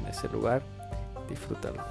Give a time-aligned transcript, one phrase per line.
[0.00, 0.62] en ese lugar,
[1.28, 1.82] disfrútalo.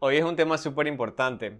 [0.00, 1.58] Hoy es un tema súper importante.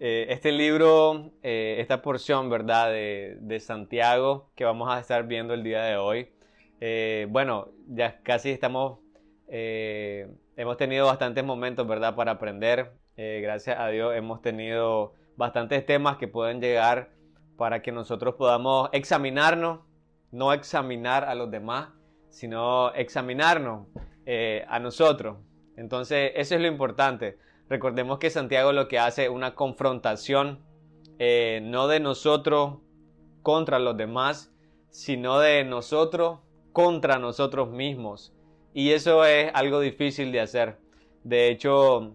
[0.00, 5.52] Eh, este libro, eh, esta porción, ¿verdad?, de, de Santiago que vamos a estar viendo
[5.52, 6.28] el día de hoy,
[6.80, 8.98] eh, bueno, ya casi estamos,
[9.48, 12.92] eh, hemos tenido bastantes momentos, ¿verdad?, para aprender.
[13.16, 17.10] Eh, gracias a Dios hemos tenido bastantes temas que pueden llegar
[17.56, 19.80] para que nosotros podamos examinarnos,
[20.32, 21.88] no examinar a los demás,
[22.28, 23.86] sino examinarnos
[24.68, 25.38] a nosotros.
[25.76, 27.38] Entonces, eso es lo importante.
[27.68, 30.64] Recordemos que Santiago lo que hace es una confrontación,
[31.18, 32.78] no de nosotros
[33.42, 34.52] contra los demás,
[34.90, 36.40] sino de nosotros
[36.76, 38.34] contra nosotros mismos.
[38.74, 40.76] Y eso es algo difícil de hacer.
[41.24, 42.14] De hecho,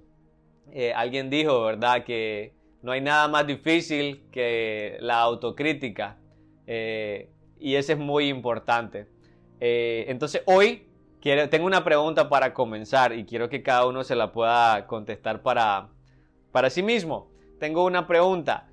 [0.72, 2.54] eh, alguien dijo, ¿verdad?, que
[2.84, 6.20] no hay nada más difícil que la autocrítica.
[6.68, 9.08] Eh, y eso es muy importante.
[9.60, 10.86] Eh, entonces, hoy
[11.50, 15.90] tengo una pregunta para comenzar y quiero que cada uno se la pueda contestar para,
[16.52, 17.32] para sí mismo.
[17.60, 18.70] Tengo una pregunta.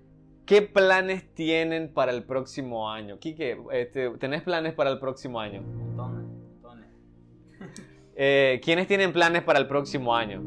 [0.48, 3.18] ¿Qué planes tienen para el próximo año?
[3.18, 5.60] Quique, este, ¿tenés planes para el próximo año?
[5.60, 6.86] Montones, montones.
[8.20, 10.42] Eh, ¿Quiénes tienen planes para el próximo año?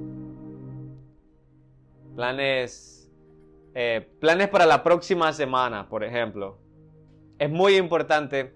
[2.15, 3.09] Planes,
[3.75, 6.57] eh, planes para la próxima semana, por ejemplo.
[7.37, 8.53] Es muy importante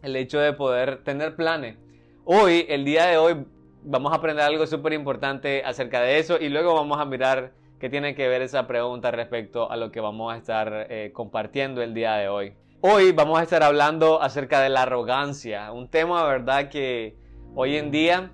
[0.00, 1.76] el hecho de poder tener planes.
[2.24, 3.44] Hoy, el día de hoy,
[3.82, 7.88] vamos a aprender algo súper importante acerca de eso y luego vamos a mirar qué
[7.88, 11.94] tiene que ver esa pregunta respecto a lo que vamos a estar eh, compartiendo el
[11.94, 12.52] día de hoy.
[12.82, 17.16] Hoy vamos a estar hablando acerca de la arrogancia, un tema, verdad, que
[17.54, 18.32] hoy en día,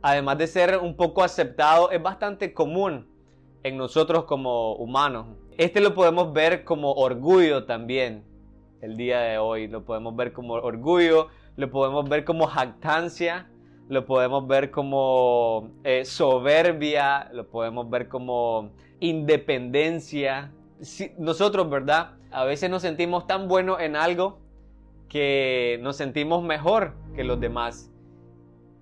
[0.00, 3.06] además de ser un poco aceptado, es bastante común
[3.64, 5.26] en nosotros como humanos.
[5.58, 8.24] Este lo podemos ver como orgullo también
[8.80, 13.50] el día de hoy, lo podemos ver como orgullo, lo podemos ver como jactancia,
[13.88, 20.52] lo podemos ver como eh, soberbia, lo podemos ver como independencia.
[20.80, 22.12] Si, nosotros, ¿verdad?
[22.30, 24.38] A veces nos sentimos tan buenos en algo
[25.08, 27.90] que nos sentimos mejor que los demás.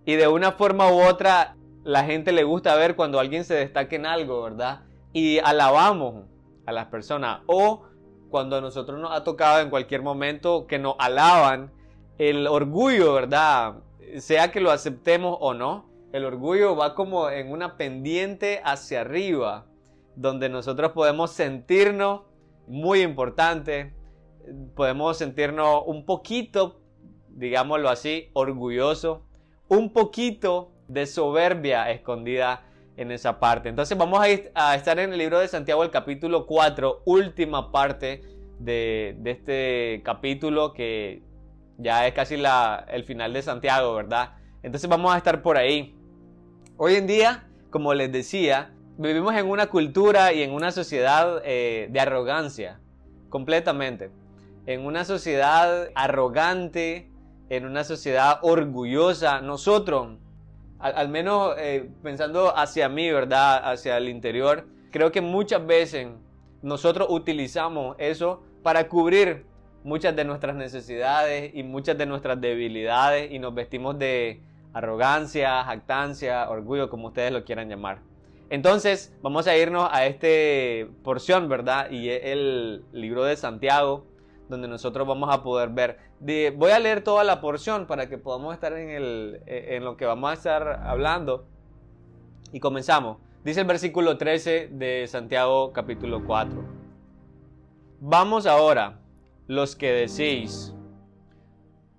[0.04, 3.94] Y de una forma u otra, la gente le gusta ver cuando alguien se destaca
[3.94, 4.80] en algo, ¿verdad?
[5.12, 6.24] Y alabamos
[6.66, 7.40] a las personas.
[7.46, 7.84] O
[8.28, 11.70] cuando a nosotros nos ha tocado en cualquier momento que nos alaban,
[12.18, 13.76] el orgullo, ¿verdad?
[14.18, 19.66] Sea que lo aceptemos o no, el orgullo va como en una pendiente hacia arriba,
[20.14, 22.22] donde nosotros podemos sentirnos
[22.66, 23.94] muy importante,
[24.74, 26.80] podemos sentirnos un poquito,
[27.28, 29.26] digámoslo así, orgulloso,
[29.68, 32.64] un poquito de soberbia escondida
[32.96, 33.68] en esa parte.
[33.68, 38.22] Entonces vamos a, estar en el libro de Santiago, el capítulo 4, última parte
[38.58, 41.25] de este capítulo que
[41.78, 44.34] ya es casi la, el final de Santiago, ¿verdad?
[44.62, 45.94] Entonces vamos a estar por ahí.
[46.76, 51.88] Hoy en día, como les decía, vivimos en una cultura y en una sociedad eh,
[51.90, 52.80] de arrogancia,
[53.28, 54.10] completamente.
[54.66, 57.10] En una sociedad arrogante,
[57.48, 59.40] en una sociedad orgullosa.
[59.40, 60.18] Nosotros,
[60.78, 63.70] al, menos eh, pensando hacia mí, ¿verdad?
[63.70, 66.08] Hacia el interior, creo que muchas veces
[66.62, 69.46] nosotros utilizamos eso para cubrir
[69.86, 74.40] muchas de nuestras necesidades y muchas de nuestras debilidades y nos vestimos de
[74.72, 78.00] arrogancia, jactancia, orgullo, como ustedes lo quieran llamar.
[78.50, 81.88] Entonces, vamos a irnos a esta porción, ¿verdad?
[81.92, 84.04] Y es el libro de Santiago,
[84.48, 85.98] donde nosotros vamos a poder ver.
[86.56, 90.04] Voy a leer toda la porción para que podamos estar en, el, en lo que
[90.04, 91.46] vamos a estar hablando.
[92.52, 93.18] Y comenzamos.
[93.44, 96.56] Dice el versículo 13 de Santiago capítulo 4.
[98.00, 99.05] Vamos ahora
[99.46, 100.74] los que decís,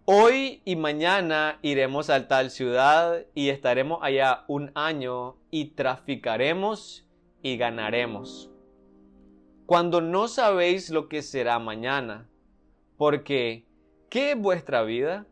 [0.03, 7.07] hoy y mañana iremos a tal ciudad y estaremos allá un año y traficaremos
[7.41, 8.51] y ganaremos.
[9.65, 12.29] Cuando no sabéis lo que será mañana,
[12.97, 13.65] porque
[14.09, 15.25] ¿qué es vuestra vida?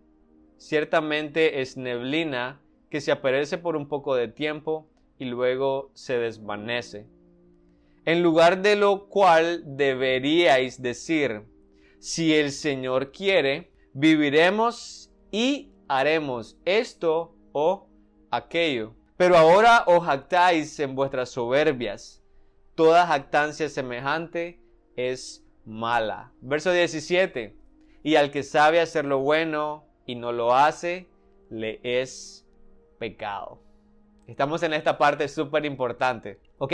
[0.58, 4.88] Ciertamente es neblina que se aparece por un poco de tiempo
[5.20, 7.08] y luego se desvanece.
[8.06, 11.44] En lugar de lo cual deberíais decir,
[12.06, 17.90] si el Señor quiere, viviremos y haremos esto o
[18.30, 18.94] aquello.
[19.18, 22.22] Pero ahora os jactáis en vuestras soberbias.
[22.76, 24.62] Toda jactancia semejante
[24.96, 26.32] es mala.
[26.42, 27.58] Verso 17.
[28.04, 31.08] Y al que sabe hacer lo bueno y no lo hace,
[31.50, 32.46] le es
[33.00, 33.64] pecado.
[34.28, 36.40] Estamos en esta parte súper importante.
[36.60, 36.72] Ok,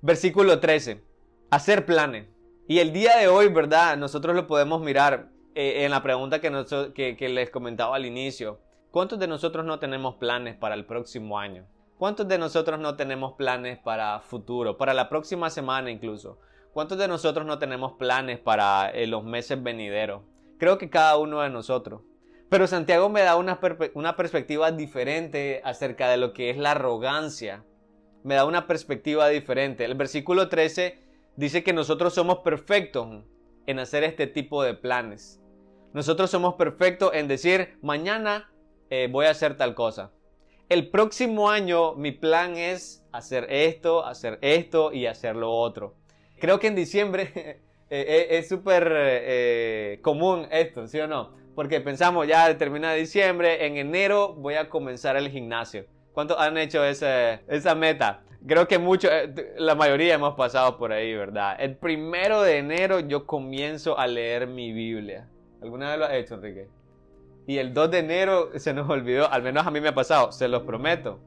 [0.00, 1.02] versículo 13.
[1.50, 2.28] Hacer planes.
[2.70, 3.96] Y el día de hoy, ¿verdad?
[3.96, 5.26] Nosotros lo podemos mirar
[5.56, 8.60] eh, en la pregunta que, que les comentaba al inicio.
[8.92, 11.66] ¿Cuántos de nosotros no tenemos planes para el próximo año?
[11.98, 16.38] ¿Cuántos de nosotros no tenemos planes para futuro, para la próxima semana incluso?
[16.72, 20.22] ¿Cuántos de nosotros no tenemos planes para eh, los meses venideros?
[20.56, 22.02] Creo que cada uno de nosotros.
[22.50, 23.58] Pero Santiago me da una,
[23.94, 27.64] una perspectiva diferente acerca de lo que es la arrogancia.
[28.22, 29.84] Me da una perspectiva diferente.
[29.84, 33.24] El versículo 13 dice que nosotros somos perfectos
[33.66, 35.40] en hacer este tipo de planes.
[35.92, 38.52] Nosotros somos perfectos en decir, mañana
[38.90, 40.12] eh, voy a hacer tal cosa
[40.70, 45.96] el próximo año mi plan es hacer esto, hacer esto y hacer lo otro.
[46.38, 47.58] Creo que en diciembre eh,
[47.90, 51.34] eh, es súper común esto, ¿sí o no?
[51.56, 55.86] Porque pensamos ya termina diciembre, en enero voy a comenzar el gimnasio.
[56.12, 58.22] ¿Cuántos han hecho esa meta?
[58.46, 59.10] Creo que muchos,
[59.58, 61.56] la mayoría hemos pasado por ahí, ¿verdad?
[61.58, 65.28] El primero de enero yo comienzo a leer mi Biblia.
[65.60, 66.68] ¿Alguna vez lo has hecho, Enrique?
[67.46, 70.32] Y el 2 de enero se nos olvidó, al menos a mí me ha pasado,
[70.32, 71.20] se los prometo.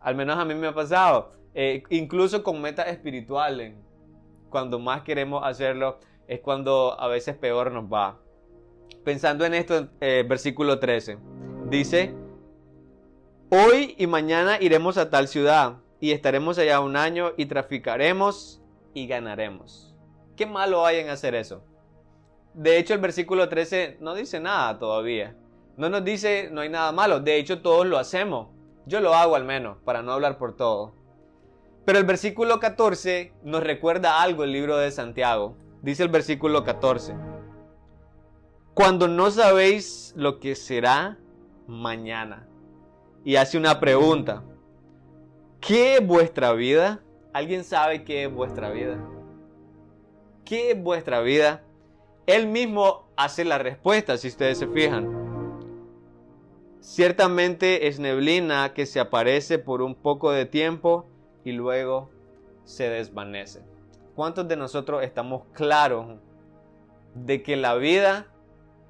[0.00, 1.32] Al menos a mí me ha pasado.
[1.54, 3.74] Eh, incluso con metas espirituales,
[4.48, 8.18] cuando más queremos hacerlo, es cuando a veces peor nos va.
[9.04, 11.18] Pensando en esto, eh, versículo 13,
[11.68, 12.14] dice,
[13.50, 18.60] hoy y mañana iremos a tal ciudad y estaremos allá un año y traficaremos
[18.94, 19.94] y ganaremos.
[20.36, 21.62] ¿Qué malo hay en hacer eso?
[22.54, 25.36] De hecho, el versículo 13 no dice nada todavía.
[25.76, 27.20] No nos dice no hay nada malo.
[27.20, 28.48] De hecho, todos lo hacemos.
[28.86, 30.94] Yo lo hago al menos, para no hablar por todo.
[31.84, 35.56] Pero el versículo 14 nos recuerda algo el libro de Santiago.
[35.82, 37.14] Dice el versículo 14.
[38.74, 41.18] Cuando no sabéis lo que será
[41.66, 42.48] mañana.
[43.24, 44.42] Y hace una pregunta.
[45.60, 47.00] ¿Qué es vuestra vida?
[47.32, 48.98] ¿Alguien sabe qué es vuestra vida?
[50.44, 51.62] ¿Qué es vuestra vida?
[52.26, 55.18] Él mismo hace la respuesta, si ustedes se fijan.
[56.80, 61.06] Ciertamente es neblina que se aparece por un poco de tiempo
[61.44, 62.08] y luego
[62.64, 63.62] se desvanece.
[64.14, 66.18] ¿Cuántos de nosotros estamos claros
[67.14, 68.26] de que la vida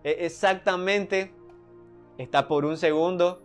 [0.04, 1.32] e-, exactamente
[2.18, 3.40] está por un segundo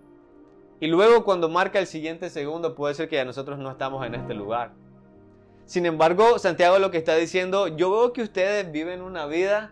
[0.84, 4.16] y luego cuando marca el siguiente segundo puede ser que ya nosotros no estamos en
[4.16, 4.74] este lugar?
[5.64, 9.72] Sin embargo, Santiago lo que está diciendo, yo veo que ustedes viven una vida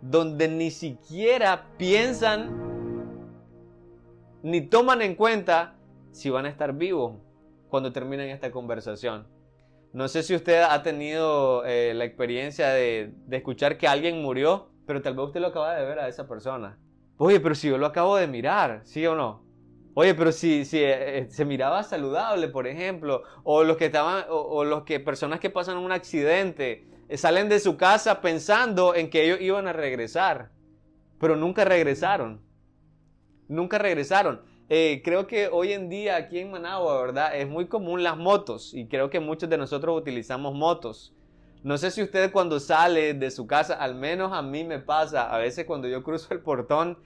[0.00, 2.50] donde ni siquiera piensan
[4.42, 5.74] ni toman en cuenta
[6.12, 7.18] si van a estar vivos
[7.68, 9.26] cuando terminen esta conversación.
[9.92, 15.02] No sé si usted ha tenido eh, la experiencia de, escuchar que alguien murió, pero
[15.02, 16.78] tal vez usted lo acaba de ver a esa persona.
[17.18, 19.51] Oye, pero si yo lo acabo de mirar, ¿sí o no?
[19.94, 24.24] Oye, pero si, si eh, eh, se miraba saludable, por ejemplo, o los que estaban,
[24.28, 29.10] o los que personas que pasan un accidente, eh, salen de su casa pensando en
[29.10, 30.50] que ellos iban a regresar,
[31.20, 32.40] pero nunca regresaron.
[33.48, 34.40] Nunca regresaron.
[34.70, 37.36] Eh, creo que hoy en día aquí en Managua, ¿verdad?
[37.36, 41.14] Es muy común las motos y creo que muchos de nosotros utilizamos motos.
[41.62, 45.30] No sé si usted cuando sale de su casa, al menos a mí me pasa,
[45.30, 46.96] a veces cuando yo cruzo el portón,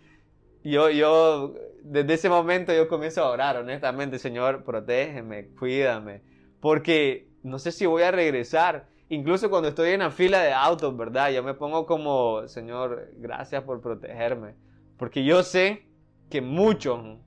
[0.71, 6.23] yo, yo, desde ese momento yo comienzo a orar, honestamente, Señor, protégeme, cuídame,
[6.61, 8.89] porque no sé si voy a regresar.
[9.09, 11.31] Incluso cuando estoy en la fila de autos, ¿verdad?
[11.31, 14.57] Yo me pongo como, Señor, gracias por protegerme.
[14.99, 15.87] Porque yo sé
[16.29, 17.19] que muchos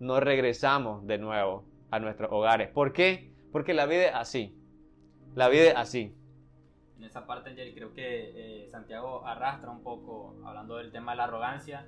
[0.00, 2.68] no regresamos de nuevo a nuestros hogares.
[2.70, 3.32] ¿Por qué?
[3.52, 4.58] Porque la vida es así.
[5.36, 6.16] La vida es así.
[6.96, 11.18] En esa parte, Angel, creo que eh, Santiago arrastra un poco, hablando del tema de
[11.18, 11.86] la arrogancia,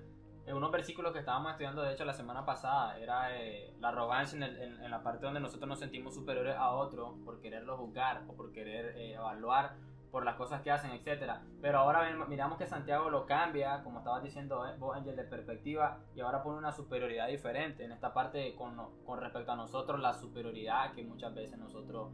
[0.53, 4.91] unos versículos que estábamos estudiando, de hecho, la semana pasada, era eh, la arrogancia en,
[4.91, 8.97] la parte donde nosotros nos sentimos superiores a otro por quererlo juzgar o por querer
[8.97, 9.77] eh, evaluar
[10.11, 11.39] por las cosas que hacen, etc.
[11.61, 15.99] Pero ahora miramos que Santiago lo cambia, como estabas diciendo eh, vos, Angel, de perspectiva,
[16.15, 17.85] y ahora pone una superioridad diferente.
[17.85, 22.11] En esta parte, con respecto a nosotros, la superioridad que muchas veces nosotros,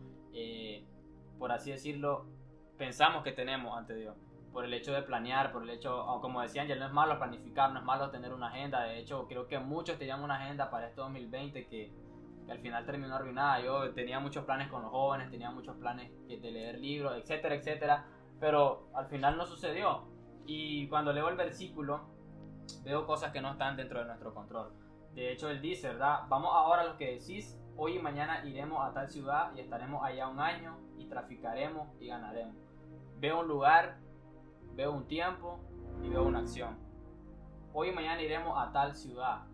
[1.39, 2.27] por así decirlo,
[2.79, 4.17] pensamos que tenemos ante Dios.
[4.53, 7.73] Por el hecho de planear, por el hecho, como decían, ya no es malo planificar,
[7.73, 8.83] no es malo tener una agenda.
[8.83, 11.93] De hecho, creo que muchos tenían una agenda para este 2020 que,
[12.47, 13.61] que al final terminó arruinada.
[13.61, 18.05] Yo tenía muchos planes con los jóvenes, tenía muchos planes de leer libros, etcétera, etcétera.
[18.41, 20.05] Pero al final no sucedió.
[20.47, 22.09] Y cuando leo el versículo,
[22.83, 24.73] veo cosas que no están dentro de nuestro control.
[25.15, 26.21] De hecho, él dice, ¿verdad?
[26.29, 30.03] Vamos ahora a lo que decís, hoy y mañana iremos a tal ciudad y estaremos
[30.05, 32.57] allá un año y traficaremos y ganaremos.
[33.19, 33.99] Veo un lugar,
[34.75, 35.61] veo un tiempo
[36.03, 36.79] y veo una acción.
[37.73, 39.45] Hoy y mañana iremos a tal ciudad.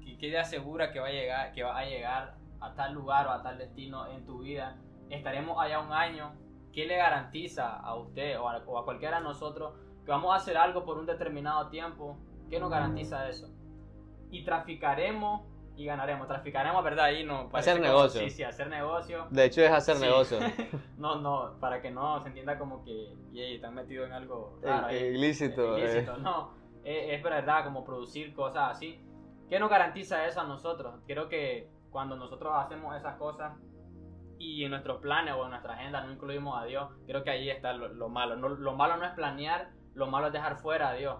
[0.00, 3.30] ¿Qué, te asegura que va, a llegar, que va a llegar a tal lugar o
[3.30, 4.76] a tal destino en tu vida?
[5.08, 6.32] Estaremos allá un año.
[6.72, 9.74] ¿Qué le garantiza a usted o a, o a cualquiera de nosotros
[10.04, 12.18] que vamos a hacer algo por un determinado tiempo?
[12.48, 13.48] ¿Qué nos garantiza eso?
[14.30, 15.42] Y traficaremos
[15.80, 16.28] y ganaremos.
[16.28, 17.06] Traficaremos, ¿verdad?
[17.06, 17.48] Ahí no.
[17.54, 18.20] Hacer negocio.
[18.20, 19.26] Sí, sí, hacer negocio.
[19.30, 20.38] De hecho, es hacer negocio.
[20.98, 24.94] no, no, para que no se entienda como que y están metidos en algo raro.
[24.94, 25.78] ilícito.
[25.78, 26.52] ilícito, no.
[26.84, 29.00] Es, verdad, como producir cosas así.
[29.48, 31.00] ¿Qué nos garantiza eso a nosotros?
[31.06, 33.54] Creo que cuando nosotros hacemos esas cosas
[34.38, 37.48] y en nuestros planes o en nuestra agenda no incluimos a Dios, creo que ahí
[37.48, 38.36] está lo, malo.
[38.36, 41.16] lo malo no es planear, lo malo es dejar fuera a Dios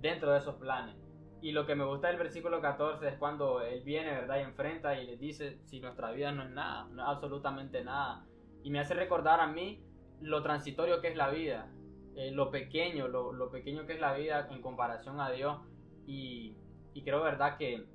[0.00, 0.96] dentro de esos planes.
[1.40, 4.38] Y lo que me gusta del versículo 14 es cuando Él viene, ¿verdad?
[4.38, 8.26] Y enfrenta y le dice, si nuestra vida no es nada, no es absolutamente nada.
[8.64, 9.80] Y me hace recordar a mí
[10.20, 11.70] lo transitorio que es la vida,
[12.16, 15.60] eh, lo pequeño, lo, lo, pequeño que es la vida en comparación a Dios.
[16.06, 16.56] Y,
[16.92, 17.56] y creo, ¿verdad?
[17.56, 17.86] Que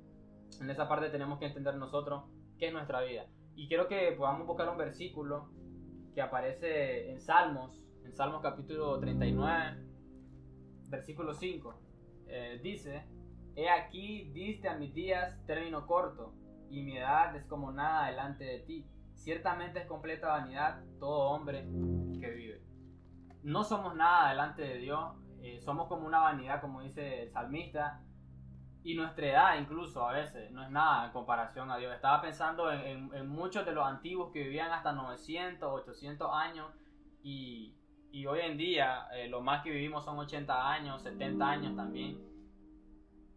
[0.60, 2.24] en esa parte tenemos que entender nosotros
[2.58, 3.26] qué es nuestra vida.
[3.56, 5.50] Y quiero que podamos buscar un versículo
[6.14, 9.76] que aparece en Salmos, en Salmos capítulo 39,
[10.88, 11.74] versículo 5.
[12.26, 13.04] Eh, dice,
[13.56, 16.34] He aquí diste a mis días término corto,
[16.70, 18.86] y mi edad es como nada delante de ti.
[19.14, 21.62] Ciertamente es completa vanidad todo hombre
[22.20, 22.62] que vive.
[23.44, 28.00] No somos nada delante de Dios, eh, somos como una vanidad, como dice el salmista,
[28.82, 31.94] y nuestra edad incluso a veces no es nada en comparación a Dios.
[31.94, 36.72] Estaba pensando en, muchos de los antiguos que vivían hasta 900, 800 años,
[37.22, 37.76] y,
[38.26, 42.33] hoy en día eh, lo más que vivimos son 80 años, 70 años también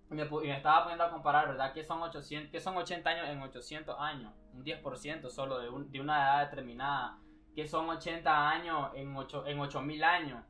[0.09, 1.73] me, me, estaba poniendo a comparar, ¿verdad?
[1.73, 4.33] ¿Qué son, 800, que son 80 años en 800 años?
[4.53, 7.19] Un 10% solo de, de, una edad determinada.
[7.53, 10.45] ¿Qué son 80 años en, 8, en 8000 años?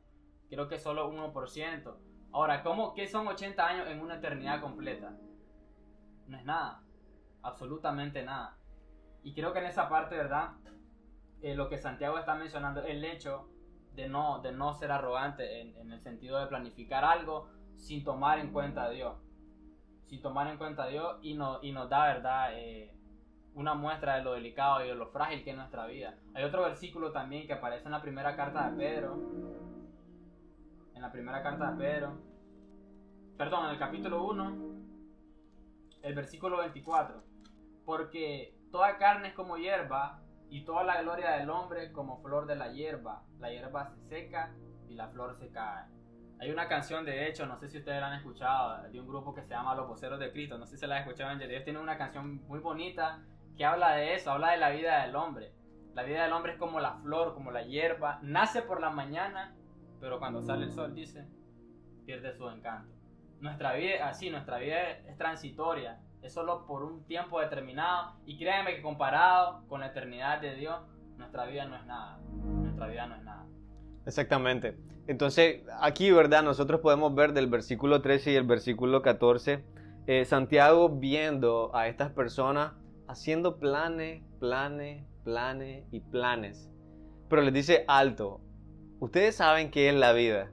[0.48, 1.96] Creo que solo 1%.
[2.32, 5.16] Ahora, ¿cómo, ¿qué son 80 años en una eternidad completa?
[6.26, 6.82] No es nada.
[7.42, 8.58] Absolutamente nada.
[9.22, 10.52] Y creo que en esa parte, ¿verdad?
[11.42, 13.48] Eh, lo que Santiago está mencionando, el hecho
[13.94, 18.52] de no, de no ser arrogante en el sentido de planificar algo sin tomar en
[18.52, 19.14] cuenta a Dios
[20.08, 22.50] sin tomar en cuenta a Dios y, no, y nos da, ¿verdad?
[22.54, 22.90] Eh,
[23.54, 26.14] una muestra de lo delicado y de lo frágil que es nuestra vida.
[26.34, 29.16] Hay otro versículo también que aparece en la primera carta de Pedro.
[30.94, 32.18] En la primera carta de Pedro.
[33.36, 34.56] Perdón, en el capítulo 1,
[36.02, 37.22] el versículo 24.
[37.84, 42.56] Porque toda carne es como hierba y toda la gloria del hombre como flor de
[42.56, 43.24] la hierba.
[43.38, 44.54] La hierba se seca
[44.88, 45.97] y la flor se cae.
[46.40, 49.34] Hay una canción, de hecho, no sé si ustedes la han escuchado, de un grupo
[49.34, 50.56] que se llama Los Voceros de Cristo.
[50.56, 53.20] No sé si la han escuchado en Ellos tienen una canción muy bonita
[53.56, 55.52] que habla de eso, habla de la vida del hombre.
[55.94, 58.20] La vida del hombre es como la flor, como la hierba.
[58.22, 59.56] Nace por la mañana,
[60.00, 61.26] pero cuando sale el sol, dice,
[62.06, 62.94] pierde su encanto.
[63.40, 66.00] Nuestra vida, así, nuestra vida es transitoria.
[66.22, 68.14] Es solo por un tiempo determinado.
[68.26, 70.80] Y créanme que comparado con la eternidad de Dios,
[71.16, 72.18] nuestra vida no es nada.
[72.28, 73.44] Nuestra vida no es nada.
[74.08, 74.74] Exactamente.
[75.06, 76.42] Entonces, aquí, ¿verdad?
[76.42, 79.62] Nosotros podemos ver del versículo 13 y el versículo 14,
[80.06, 82.72] eh, Santiago viendo a estas personas
[83.06, 86.70] haciendo planes, planes, planes y planes.
[87.28, 88.40] Pero les dice alto,
[88.98, 90.52] ustedes saben qué es la vida.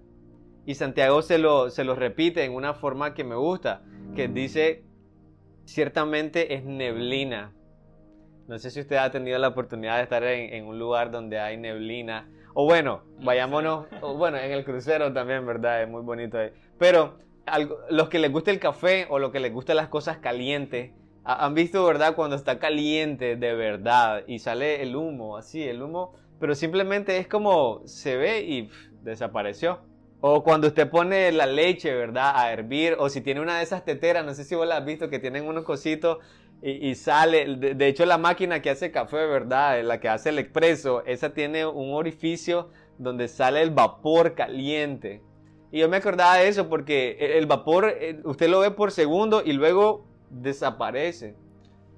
[0.66, 3.84] Y Santiago se lo, se lo repite en una forma que me gusta,
[4.16, 4.84] que dice,
[5.64, 7.54] ciertamente es neblina.
[8.50, 11.40] No sé si usted ha tenido la oportunidad de estar en, en un lugar donde
[11.40, 15.84] hay neblina o bueno, vayámonos, bueno, en el crucero también, ¿verdad?
[15.84, 16.52] Es muy bonito ahí.
[16.80, 17.20] Pero
[17.90, 20.94] los que les gusta el café o los que les gustan las cosas calientes,
[21.26, 22.16] han visto, ¿verdad?
[22.16, 27.28] Cuando está caliente de verdad y sale el humo, así, el humo, pero simplemente es
[27.28, 28.70] como se ve y
[29.04, 29.82] desapareció.
[30.22, 32.32] O cuando usted pone la leche, ¿verdad?
[32.36, 34.86] A hervir, o si tiene una de esas teteras, no sé si vos la has
[34.86, 36.20] visto, que tienen unos cositos
[36.68, 39.84] y, sale, de, hecho la máquina que hace café, ¿verdad?
[39.84, 45.22] La que hace el expreso, esa tiene un orificio donde sale el vapor caliente.
[45.72, 49.44] Y yo me acordaba de eso porque el vapor, eh, usted lo ve por segundo
[49.46, 51.36] y luego desaparece.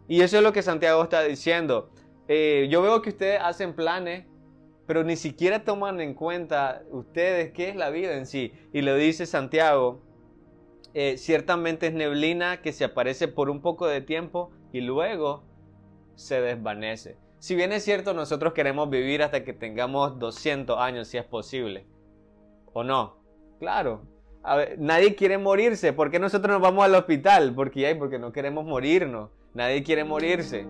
[0.09, 1.89] Y eso es lo que Santiago está diciendo.
[2.27, 4.25] Eh, yo veo que ustedes hacen planes
[4.87, 8.53] pero ni siquiera toman en cuenta ustedes qué es la vida en sí.
[8.71, 10.01] Y lo dice Santiago,
[10.93, 15.43] eh, ciertamente es neblina que se aparece por un poco de tiempo y luego
[16.15, 17.17] se desvanece.
[17.39, 21.85] Si bien es cierto, nosotros queremos vivir hasta que tengamos 200 años, si es posible.
[22.73, 23.17] ¿O no?
[23.59, 24.03] Claro.
[24.77, 25.93] nadie quiere morirse.
[25.93, 27.53] ¿Por qué nosotros nos vamos al hospital?
[27.53, 29.29] Porque, porque no queremos morirnos.
[29.53, 30.67] Nadie quiere morirse.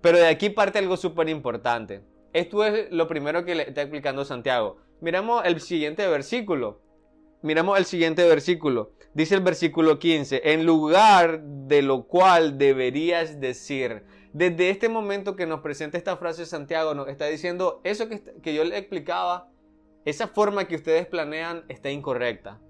[0.00, 2.02] Pero de aquí parte algo súper importante.
[2.32, 4.78] Esto es lo primero que le está explicando Santiago.
[5.00, 6.80] Miramos el siguiente versículo.
[7.42, 8.92] Miramos el siguiente versículo.
[9.14, 14.04] Dice el versículo 15, en lugar de lo cual deberías decir.
[14.32, 18.54] Desde este momento que nos presenta esta frase Santiago, nos está diciendo eso que, que
[18.54, 19.50] yo le explicaba,
[20.04, 22.60] esa forma que ustedes planean está incorrecta.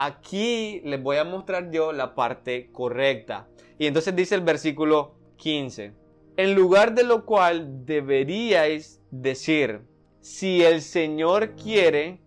[0.00, 3.48] Aquí les voy a mostrar yo la parte correcta.
[3.78, 5.94] Y entonces dice el versículo 15,
[6.36, 9.82] en lugar de lo cual deberíais decir,
[10.20, 12.20] si el Señor quiere,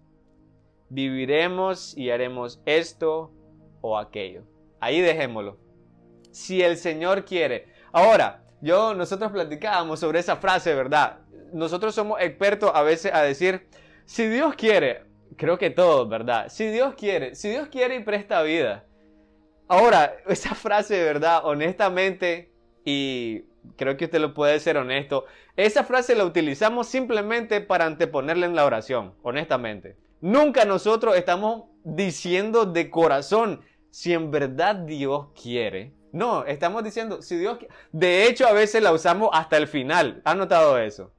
[0.92, 3.32] viviremos y haremos esto
[3.80, 4.44] o aquello.
[4.80, 5.58] Ahí dejémoslo.
[6.32, 7.68] Si el Señor quiere.
[7.94, 11.20] Ahora, yo, nosotros platicábamos sobre esa frase, ¿verdad?
[11.54, 13.68] Nosotros somos expertos a veces a decir,
[14.06, 15.04] si Dios quiere,
[15.38, 16.50] creo que todos, ¿verdad?
[16.50, 18.86] Si Dios quiere, si Dios quiere y presta vida.
[19.68, 21.42] Ahora, esa frase, ¿verdad?
[21.44, 22.52] Honestamente,
[22.84, 23.44] y
[23.78, 28.56] creo que usted lo puede ser honesto, esa frase la utilizamos simplemente para anteponerla en
[28.56, 29.96] la oración, honestamente.
[30.22, 35.94] Nunca nosotros estamos diciendo de corazón si en verdad Dios quiere.
[36.14, 37.74] No, estamos diciendo si Dios quiere.
[37.92, 40.22] De hecho, a veces la usamos hasta el final.
[40.26, 41.12] ¿Ha notado eso?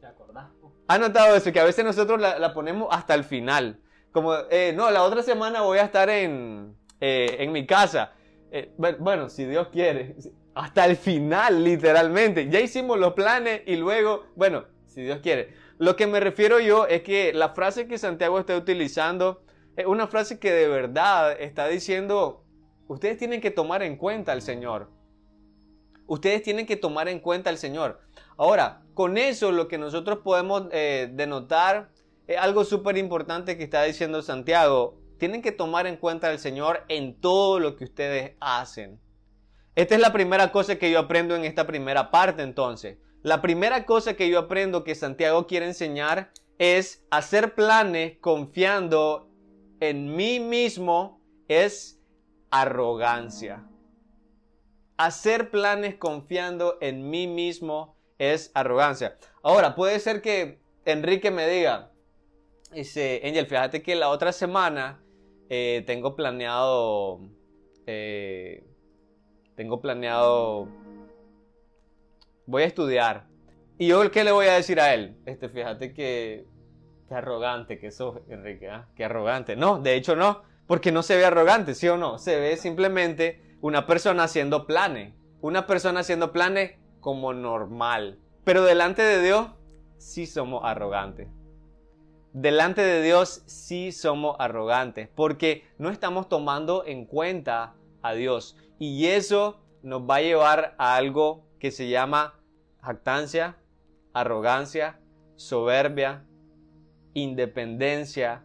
[0.00, 0.50] ¿Te acordás?
[0.86, 1.52] ¿Ha notado eso?
[1.52, 3.80] Que a veces nosotros la, ponemos hasta el final.
[4.12, 8.12] Como, eh, no, la otra semana voy a estar en, eh, en mi casa.
[8.50, 10.16] Eh, bueno, si Dios quiere
[10.54, 12.48] hasta el final, literalmente.
[12.48, 15.54] Ya hicimos los planes y luego, bueno, si Dios quiere.
[15.78, 19.42] Lo que me refiero yo es que la frase que Santiago está utilizando
[19.76, 22.44] es una frase que de verdad está diciendo,
[22.86, 24.90] ustedes tienen que tomar en cuenta al Señor.
[26.06, 28.00] Ustedes tienen que tomar en cuenta al Señor.
[28.36, 31.90] Ahora, con eso lo que nosotros podemos eh, denotar
[32.26, 34.96] es algo súper importante que está diciendo Santiago.
[35.18, 39.00] Tienen que tomar en cuenta al Señor en todo lo que ustedes hacen.
[39.74, 42.98] Esta es la primera cosa que yo aprendo en esta primera parte entonces.
[43.24, 49.30] La primera cosa que yo aprendo que Santiago quiere enseñar es hacer planes confiando
[49.80, 51.98] en mí mismo es
[52.50, 53.66] arrogancia.
[54.98, 59.16] Hacer planes confiando en mí mismo es arrogancia.
[59.42, 61.92] Ahora, puede ser que Enrique me diga,
[62.72, 65.02] dice, Angel, fíjate que la otra semana
[65.48, 67.20] eh, tengo planeado
[67.86, 68.64] eh,
[69.56, 70.68] tengo planeado,
[72.46, 73.26] voy a estudiar.
[73.78, 75.16] ¿Y yo qué le voy a decir a él?
[75.26, 76.46] Este, fíjate que,
[77.08, 78.88] qué arrogante que sos, Enrique, ¿ah?
[78.94, 79.56] Qué arrogante.
[79.56, 82.18] No, de hecho no, porque no se ve arrogante, ¿sí o no?
[82.18, 85.14] Se ve simplemente una persona haciendo planes.
[85.40, 88.18] Una persona haciendo planes como normal.
[88.44, 89.48] Pero delante de Dios
[89.98, 91.28] sí somos arrogantes.
[92.32, 98.56] Delante de Dios sí somos arrogantes porque no estamos tomando en cuenta a Dios.
[98.78, 102.34] Y eso nos va a llevar a algo que se llama
[102.82, 103.56] jactancia,
[104.12, 105.00] arrogancia,
[105.36, 106.26] soberbia,
[107.14, 108.44] independencia.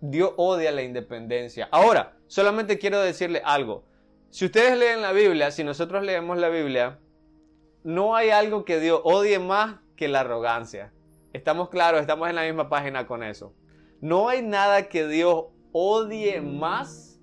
[0.00, 1.68] Dios odia la independencia.
[1.70, 3.84] Ahora, solamente quiero decirle algo.
[4.30, 6.98] Si ustedes leen la Biblia, si nosotros leemos la Biblia,
[7.84, 10.92] no hay algo que Dios odie más que la arrogancia.
[11.32, 13.54] Estamos claros, estamos en la misma página con eso.
[14.00, 17.20] No hay nada que Dios odie más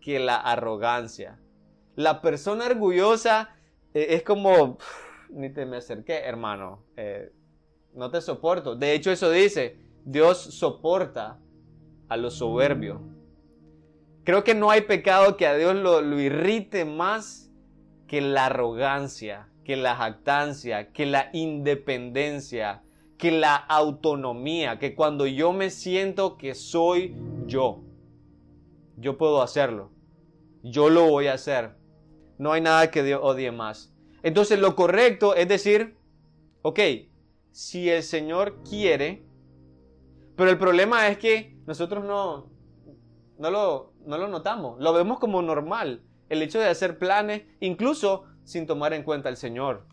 [0.00, 1.40] que la arrogancia.
[1.96, 3.55] La persona orgullosa
[3.96, 4.78] es como,
[5.30, 7.32] ni te me acerqué, hermano, eh,
[7.94, 8.76] no te soporto.
[8.76, 11.38] De hecho, eso dice, Dios soporta
[12.08, 13.00] a los soberbios.
[14.24, 17.50] Creo que no hay pecado que a Dios lo, lo irrite más
[18.06, 22.82] que la arrogancia, que la jactancia, que la independencia,
[23.16, 27.82] que la autonomía, que cuando yo me siento que soy yo,
[28.96, 29.90] yo puedo hacerlo.
[30.62, 31.76] Yo lo voy a hacer
[32.38, 33.92] no hay nada que Dios odie más.
[34.22, 35.96] Entonces lo correcto es decir,
[36.62, 36.80] ok,
[37.50, 39.24] si el Señor quiere,
[40.36, 42.50] pero el problema es que nosotros no,
[43.38, 48.24] no, lo, no lo notamos, lo vemos como normal, el hecho de hacer planes, incluso
[48.44, 49.86] sin tomar en cuenta al Señor.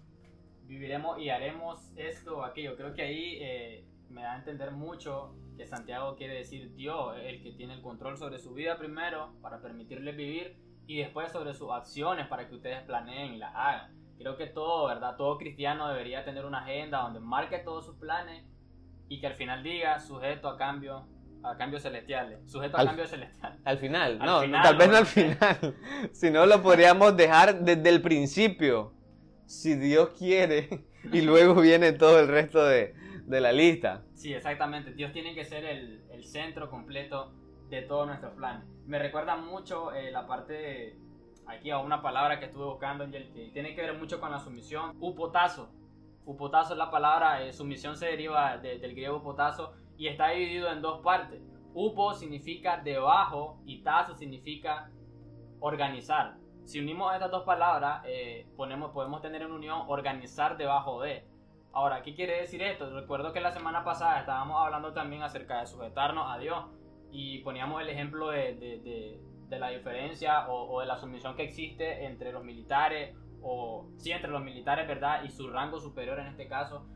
[0.66, 2.76] Viviremos y haremos esto o aquello.
[2.76, 7.42] Creo que ahí eh, me da a entender mucho que Santiago quiere decir Dios, el
[7.44, 10.56] que tiene el control sobre su vida primero para permitirle vivir
[10.88, 13.92] y después sobre sus acciones para que ustedes planeen y las hagan.
[14.18, 15.16] Creo que todo, ¿verdad?
[15.18, 18.46] Todo cristiano debería tener una agenda donde marque todos sus planes
[19.10, 21.08] y que al final diga sujeto a cambio
[21.46, 23.60] a cambios celestiales, sujeto a Al- cambios celestiales.
[23.66, 24.98] Al final, Al no, final, tal vez no ¿no?
[25.00, 25.76] al final.
[26.14, 28.94] si no, lo podríamos dejar desde el principio.
[29.46, 30.86] Si Dios quiere.
[31.12, 32.94] Y luego viene todo el resto de,
[33.26, 34.04] de la lista.
[34.14, 34.94] Sí, exactamente.
[34.94, 37.34] Dios tiene que ser el, el centro completo
[37.70, 38.64] de todos nuestros planes.
[38.86, 40.98] Me recuerda mucho eh, la parte,
[41.48, 44.96] aquí a una palabra que estuve buscando, que tiene que ver mucho con la sumisión.
[45.00, 45.70] Upotazo.
[46.26, 50.70] Upotazo es la palabra, eh, sumisión se deriva de- del griego upotazo y está dividido
[50.72, 51.42] en dos partes.
[51.74, 54.90] Upo significa debajo y tazo significa
[55.60, 56.36] organizar.
[56.66, 61.26] Si unimos estas dos palabras, eh, ponemos, podemos tener en unión organizar debajo de.
[61.74, 62.90] Ahora, ¿qué quiere decir esto?
[62.92, 66.64] Recuerdo que la semana pasada estábamos hablando también acerca de sujetarnos a Dios
[67.14, 71.36] y poníamos el ejemplo de, de- de- de la diferencia o, o de la sumisión
[71.36, 75.24] que existe entre los militares, o sí, entre los militares, ¿verdad?
[75.24, 76.88] Y su rango superior en este caso.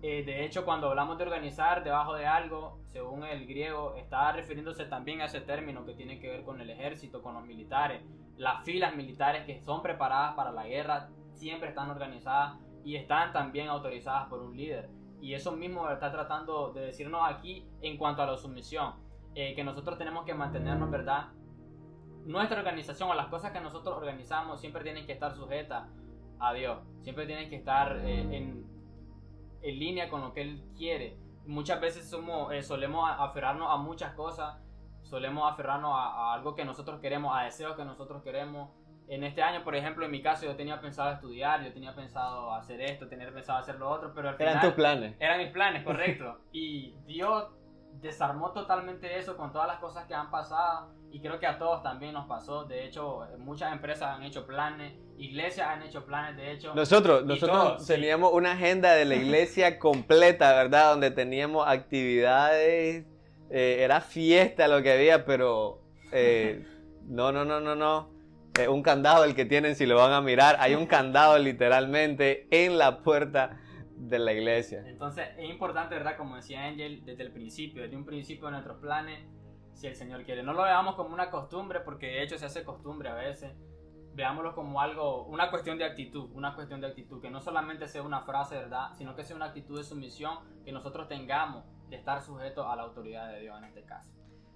[0.00, 4.84] Eh, de hecho, cuando hablamos de organizar debajo de algo, según el griego, está refiriéndose
[4.86, 8.02] también a ese término que tiene que ver con el ejército, con los militares.
[8.36, 13.68] Las filas militares que son preparadas para la guerra siempre están organizadas y están también
[13.68, 14.88] autorizadas por un líder.
[15.20, 18.94] Y eso mismo está tratando de decirnos aquí en cuanto a la sumisión,
[19.40, 21.28] eh, que nosotros tenemos que mantenernos, ¿verdad?
[22.26, 25.88] Nuestra organización o las cosas que nosotros organizamos siempre tienen que estar sujetas
[26.40, 28.66] a Dios, siempre tienen que estar eh, en,
[29.62, 31.16] en línea con lo que Él quiere.
[31.46, 34.58] Muchas veces somos, eh, solemos aferrarnos a muchas cosas,
[35.02, 38.70] solemos aferrarnos a, a algo que nosotros queremos, a deseos que nosotros queremos.
[39.06, 42.52] En este año, por ejemplo, en mi caso, yo tenía pensado estudiar, yo tenía pensado
[42.52, 44.54] hacer esto, tenía pensado hacer lo otro, pero al final...
[44.54, 45.16] Eran tus planes.
[45.20, 46.40] Eran mis planes, correcto.
[46.52, 47.52] y Dios
[48.00, 50.88] desarmó totalmente eso con todas las cosas que han pasado.
[51.10, 52.64] Y creo que a todos también nos pasó.
[52.64, 56.74] De hecho, muchas empresas han hecho planes, iglesias han hecho planes, de hecho.
[56.74, 57.94] Nosotros, nosotros sí.
[57.94, 60.90] teníamos una agenda de la iglesia completa, ¿verdad?
[60.90, 63.06] Donde teníamos actividades,
[63.50, 65.80] eh, era fiesta lo que había, pero
[66.12, 66.66] eh,
[67.06, 68.10] no, no, no, no, no.
[68.58, 70.56] Eh, un candado el que tienen si lo van a mirar.
[70.60, 73.58] Hay un candado literalmente en la puerta
[73.98, 74.82] de la iglesia.
[74.86, 76.16] Entonces es importante, ¿verdad?
[76.16, 79.20] Como decía Angel, desde el principio, desde un principio de nuestros planes,
[79.74, 80.42] si el Señor quiere.
[80.42, 83.52] No lo veamos como una costumbre, porque de hecho se hace costumbre a veces.
[84.14, 88.02] Veámoslo como algo, una cuestión de actitud, una cuestión de actitud, que no solamente sea
[88.02, 88.92] una frase, ¿verdad?
[88.96, 92.82] Sino que sea una actitud de sumisión que nosotros tengamos de estar sujetos a la
[92.82, 94.12] autoridad de Dios en este caso.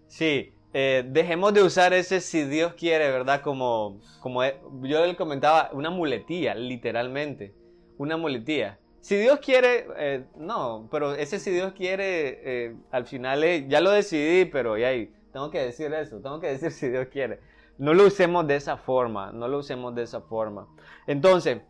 [0.09, 3.41] Sí, eh, dejemos de usar ese si Dios quiere, ¿verdad?
[3.41, 7.55] Como, como eh, yo le comentaba, una muletilla, literalmente.
[7.99, 8.81] Una muletilla.
[9.03, 13.81] Si Dios quiere, eh, no, pero ese si Dios quiere, eh, al final es, ya
[13.81, 14.91] lo decidí, pero ya
[15.33, 17.41] tengo que decir eso, tengo que decir si Dios quiere.
[17.79, 20.69] No lo usemos de esa forma, no lo usemos de esa forma.
[21.09, 21.63] Entonces,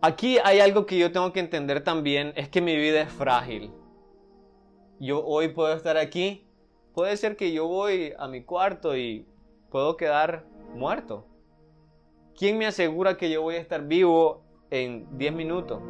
[0.00, 3.72] aquí hay algo que yo tengo que entender también, es que mi vida es frágil.
[5.00, 6.46] Yo hoy puedo estar aquí,
[6.94, 9.26] puede ser que yo voy a mi cuarto y
[9.68, 10.46] puedo quedar
[10.76, 11.26] muerto.
[12.38, 15.82] ¿Quién me asegura que yo voy a estar vivo en 10 minutos?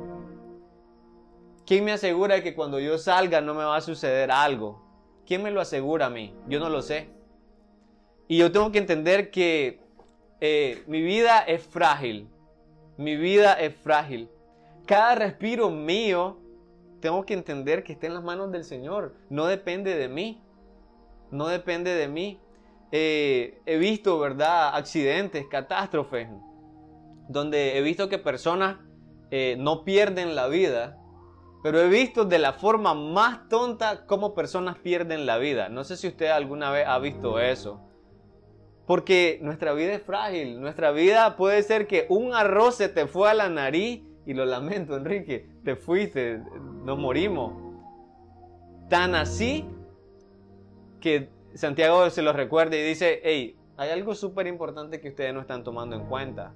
[1.72, 4.82] ¿Quién me asegura que cuando yo salga no me va a suceder algo?
[5.26, 6.34] ¿Quién me lo asegura a mí?
[6.46, 7.08] Yo no lo sé.
[8.28, 9.80] Y yo tengo que entender que
[10.42, 12.28] eh, mi vida es frágil.
[12.98, 14.28] Mi vida es frágil.
[14.84, 16.36] Cada respiro mío
[17.00, 19.14] tengo que entender que está en las manos del Señor.
[19.30, 20.42] No depende de mí.
[21.30, 22.38] No depende de mí.
[22.90, 24.76] Eh, he visto, ¿verdad?
[24.76, 26.28] Accidentes, catástrofes,
[27.30, 28.76] donde he visto que personas
[29.30, 30.98] eh, no pierden la vida,
[31.62, 35.68] pero he visto de la forma más tonta cómo personas pierden la vida.
[35.68, 37.80] No sé si usted alguna vez ha visto eso.
[38.86, 40.60] Porque nuestra vida es frágil.
[40.60, 44.44] Nuestra vida puede ser que un arroz se te fue a la nariz y lo
[44.44, 46.42] lamento, Enrique, te fuiste,
[46.84, 47.52] nos morimos.
[48.88, 49.64] Tan así
[51.00, 55.40] que Santiago se lo recuerda y dice, hey, hay algo súper importante que ustedes no
[55.40, 56.54] están tomando en cuenta.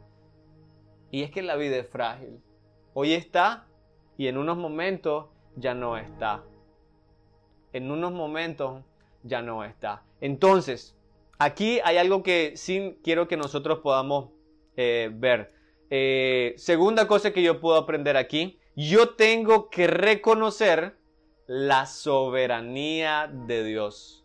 [1.13, 2.41] Y es que la vida es frágil.
[2.93, 3.66] Hoy está
[4.17, 5.27] y en unos momentos
[5.57, 6.43] ya no está.
[7.73, 8.83] En unos momentos
[9.23, 10.03] ya no está.
[10.21, 10.97] Entonces,
[11.39, 14.31] aquí hay algo que sí quiero que nosotros podamos
[14.77, 15.53] eh, ver.
[15.91, 20.97] Eh, segunda cosa que yo puedo aprender aquí, yo tengo que reconocer
[21.47, 24.25] la soberanía de Dios.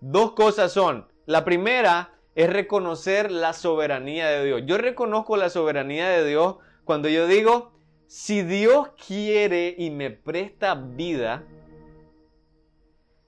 [0.00, 1.06] Dos cosas son.
[1.26, 4.62] La primera es reconocer la soberanía de Dios.
[4.64, 7.72] Yo reconozco la soberanía de Dios cuando yo digo,
[8.08, 11.44] si Dios quiere y me presta vida,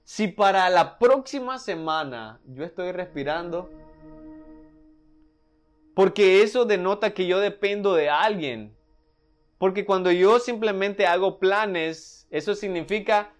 [0.03, 3.69] si para la próxima semana yo estoy respirando,
[5.93, 8.75] porque eso denota que yo dependo de alguien.
[9.59, 13.35] Porque cuando yo simplemente hago planes, eso significa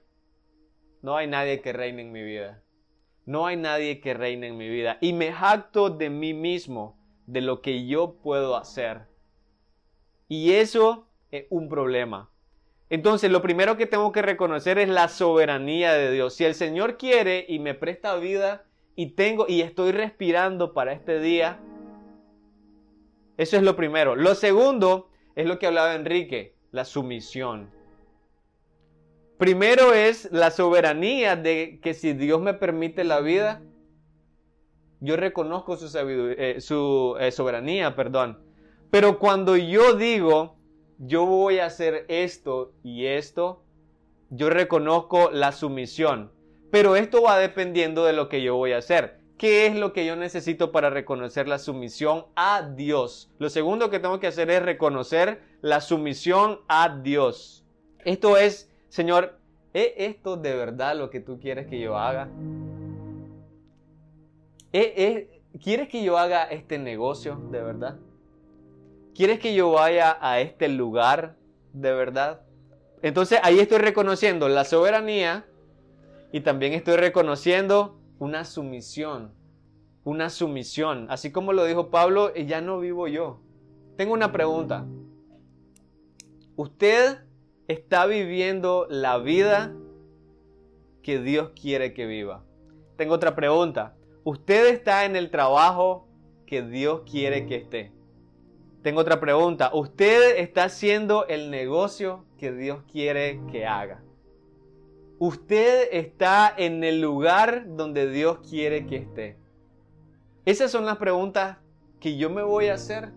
[1.02, 2.62] no hay nadie que reine en mi vida.
[3.26, 5.00] No hay nadie que reine en mi vida.
[5.02, 9.08] Y me jacto de mí mismo, de lo que yo puedo hacer.
[10.28, 11.08] Y eso
[11.50, 12.30] un problema.
[12.90, 16.34] Entonces, lo primero que tengo que reconocer es la soberanía de Dios.
[16.34, 18.66] Si el Señor quiere y me presta vida
[18.96, 21.60] y tengo y estoy respirando para este día,
[23.38, 24.18] eso es lo primero.
[24.18, 27.70] Lo segundo es lo que hablaba Enrique, la sumisión.
[29.38, 33.62] Primero es la soberanía de que si Dios me permite la vida,
[35.00, 38.38] yo reconozco su, eh, eh, soberanía, perdón.
[38.92, 40.61] Pero cuando yo digo,
[41.04, 43.64] yo voy a hacer esto y esto,
[44.30, 46.32] yo reconozco la sumisión.
[46.70, 49.20] Pero esto va dependiendo de lo que yo voy a hacer.
[49.38, 53.32] ¿Qué es lo que yo necesito para reconocer la sumisión a Dios?
[53.40, 57.66] Lo segundo que tengo que hacer es reconocer la sumisión a Dios.
[58.06, 59.40] Esto es Señor,
[59.74, 62.28] ¿es esto de verdad lo que tú quieres que yo haga?
[64.72, 67.98] quieres que yo haga este negocio de verdad?
[69.16, 71.38] ¿Quieres que yo vaya a este lugar
[71.74, 72.42] de verdad?
[73.02, 75.46] Entonces ahí estoy reconociendo la soberanía
[76.32, 79.34] y también estoy reconociendo una sumisión.
[80.04, 81.08] Una sumisión.
[81.10, 83.42] Así como lo dijo Pablo, ya no vivo yo.
[83.98, 84.86] Tengo una pregunta.
[86.56, 87.20] ¿Usted
[87.68, 89.74] está viviendo la vida
[91.02, 92.44] que Dios quiere que viva.
[92.98, 93.96] Tengo otra pregunta.
[94.24, 96.08] ¿Usted está en el trabajo
[96.46, 97.92] que Dios quiere que esté?
[98.82, 99.70] Tengo otra pregunta.
[99.74, 104.02] ¿Usted está haciendo el negocio que Dios quiere que haga?
[105.20, 109.38] ¿Usted está en el lugar donde Dios quiere que esté?
[110.46, 111.58] Esas son las preguntas
[112.00, 113.12] que yo me voy a hacer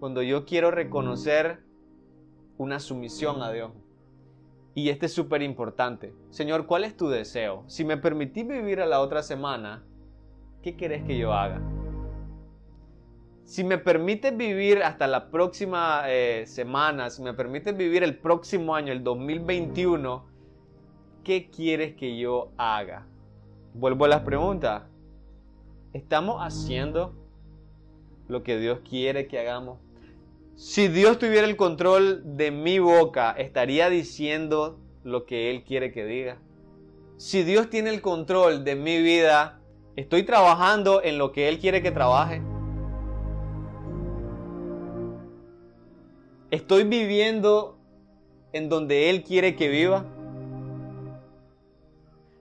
[0.00, 1.60] cuando yo quiero reconocer
[2.56, 3.72] una sumisión a Dios.
[4.74, 6.14] Y este es súper importante.
[6.30, 7.64] Señor, ¿cuál es tu deseo?
[7.66, 9.84] Si me permitís vivir a la otra semana,
[10.62, 11.60] ¿qué querés que yo haga?
[13.46, 18.74] Si me permites vivir hasta la próxima eh, semana, si me permites vivir el próximo
[18.74, 20.24] año, el 2021,
[21.22, 23.06] ¿qué quieres que yo haga?
[23.72, 24.82] Vuelvo a las preguntas.
[25.92, 27.14] ¿Estamos haciendo
[28.26, 29.78] lo que Dios quiere que hagamos?
[30.56, 36.04] Si Dios tuviera el control de mi boca, estaría diciendo lo que Él quiere que
[36.04, 36.38] diga.
[37.16, 39.60] Si Dios tiene el control de mi vida,
[39.94, 42.42] estoy trabajando en lo que Él quiere que trabaje.
[46.56, 47.78] Estoy viviendo
[48.54, 50.06] en donde Él quiere que viva.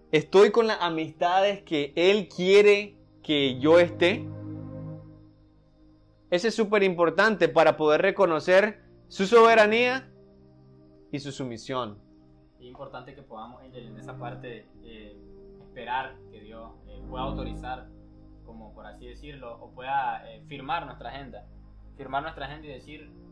[0.10, 4.26] Estoy con las amistades que Él quiere que yo esté.
[6.30, 10.10] Ese es súper importante para poder reconocer su soberanía
[11.12, 12.00] y su sumisión.
[12.58, 15.18] Es importante que podamos en esa parte eh,
[15.60, 17.90] esperar que Dios eh, pueda autorizar,
[18.46, 21.50] como por así decirlo, o pueda eh, firmar nuestra agenda.
[21.98, 23.25] Firmar nuestra agenda y decir,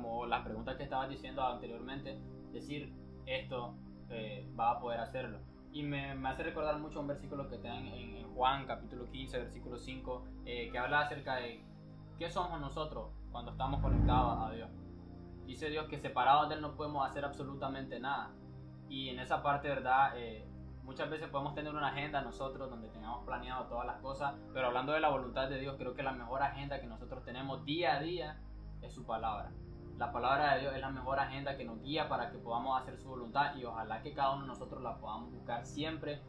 [0.00, 2.18] como las preguntas que estabas diciendo anteriormente,
[2.52, 2.92] decir
[3.26, 3.74] esto
[4.58, 5.40] va a poder hacerlo.
[5.72, 9.78] Y me, hace recordar mucho un versículo que está en, en Juan capítulo 15, versículo
[9.78, 11.64] 5, que habla acerca de
[12.18, 14.70] ¿Qué somos nosotros cuando estamos conectados a Dios?
[15.44, 18.30] Dice Dios que separados de Él no podemos hacer absolutamente nada.
[18.88, 20.12] Y en esa parte, ¿verdad?
[20.16, 20.48] Eh,
[20.82, 24.92] muchas veces podemos tener una agenda nosotros donde tengamos planeado todas las cosas, pero hablando
[24.92, 28.00] de la voluntad de Dios, creo que la mejor agenda que nosotros tenemos día a
[28.00, 28.40] día
[28.80, 29.52] es su palabra.
[29.98, 32.98] La palabra de Dios es la mejor agenda que nos guía para que podamos hacer
[32.98, 36.20] su voluntad y ojalá que cada uno de nosotros la podamos buscar siempre,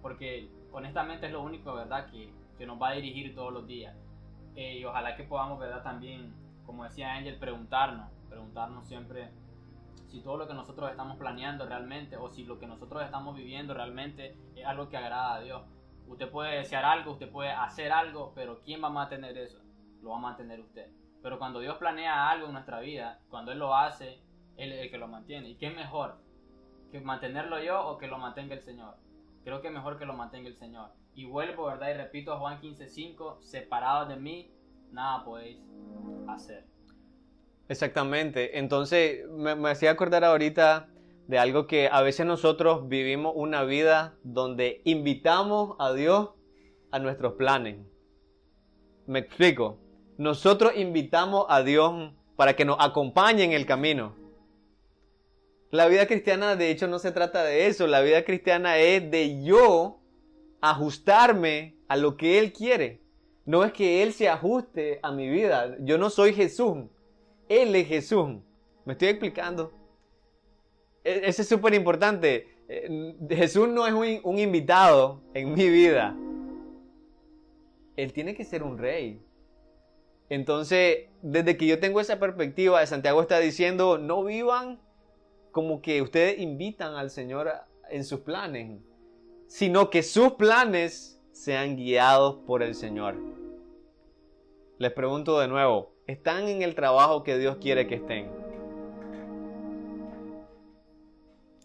[0.00, 3.96] porque honestamente es lo único, ¿verdad?, que, que nos va a dirigir todos los días.
[4.54, 5.82] Eh, y ojalá que podamos, ¿verdad?
[5.82, 6.32] También,
[6.64, 9.32] como decía Angel, preguntarnos, preguntarnos siempre
[10.06, 13.74] si todo lo que nosotros estamos planeando realmente o si lo que nosotros estamos viviendo
[13.74, 15.62] realmente es algo que agrada a Dios.
[16.06, 19.58] Usted puede desear algo, usted puede hacer algo, pero ¿quién va a mantener eso?
[20.00, 20.88] Lo va a mantener usted.
[21.26, 24.20] Pero cuando Dios planea algo en nuestra vida, cuando Él lo hace,
[24.56, 25.48] Él es el que lo mantiene.
[25.48, 26.20] ¿Y qué mejor?
[26.92, 28.94] ¿Que mantenerlo yo o que lo mantenga el Señor?
[29.42, 30.92] Creo que mejor que lo mantenga el Señor.
[31.16, 31.90] Y vuelvo, ¿verdad?
[31.90, 34.52] Y repito a Juan 15:5, separados de mí,
[34.92, 35.58] nada podéis
[36.28, 36.64] hacer.
[37.68, 38.60] Exactamente.
[38.60, 40.90] Entonces, me, hacía acordar ahorita
[41.26, 46.34] de algo que a veces nosotros vivimos una vida donde invitamos a Dios
[46.92, 47.84] a nuestros planes.
[49.08, 49.80] Me explico.
[50.18, 54.14] Nosotros invitamos a Dios para que nos acompañe en el camino.
[55.70, 57.86] La vida cristiana de hecho no se trata de eso.
[57.86, 59.98] La vida cristiana es de yo
[60.60, 63.00] ajustarme a lo que Él quiere.
[63.44, 65.76] No es que Él se ajuste a mi vida.
[65.80, 66.78] Yo no soy Jesús.
[67.48, 68.38] Él es Jesús.
[68.84, 69.72] ¿Me estoy explicando?
[71.04, 72.48] E- Eso es súper importante.
[72.68, 76.16] Eh, Jesús no es un, un invitado en mi vida.
[77.96, 79.20] Él tiene que ser un rey.
[80.28, 84.80] Entonces, desde que yo tengo esa perspectiva, Santiago está diciendo, no vivan
[85.52, 87.50] como que ustedes invitan al Señor
[87.88, 88.80] en sus planes,
[89.46, 93.16] sino que sus planes sean guiados por el Señor.
[94.78, 98.28] Les pregunto de nuevo, ¿están en el trabajo que Dios quiere que estén?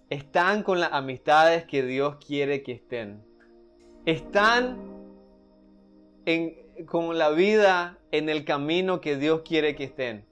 [0.10, 3.24] ¿Están con las amistades que Dios quiere que estén?
[4.06, 4.78] ¿Están
[6.26, 10.26] en- con la vida en el camino que Dios quiere que estén?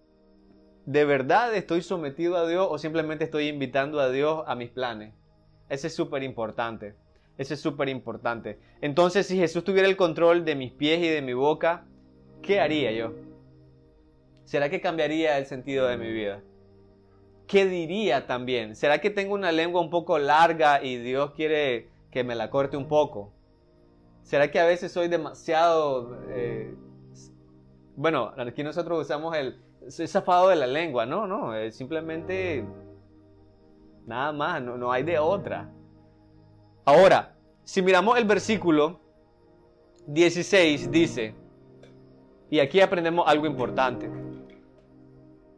[0.85, 5.13] ¿De verdad estoy sometido a Dios o simplemente estoy invitando a Dios a mis planes?
[5.69, 6.95] Ese es súper importante.
[7.37, 8.59] Ese es súper importante.
[8.81, 11.85] Entonces, si Jesús tuviera el control de mis pies y de mi boca,
[12.41, 13.13] ¿qué haría yo?
[14.43, 16.41] ¿Será que cambiaría el sentido de mi vida?
[17.47, 18.75] ¿Qué diría también?
[18.75, 22.75] ¿Será que tengo una lengua un poco larga y Dios quiere que me la corte
[22.75, 23.31] un poco?
[24.29, 26.15] ¿Será que a veces soy demasiado...
[26.29, 26.71] eh,
[27.95, 29.59] bueno, aquí nosotros usamos el...
[29.87, 32.63] Soy zafado de la lengua, no, no, es simplemente...
[34.05, 35.71] Nada más, no, no hay de otra.
[36.85, 38.99] Ahora, si miramos el versículo
[40.05, 41.33] 16, dice,
[42.51, 44.11] y aquí aprendemos algo importante.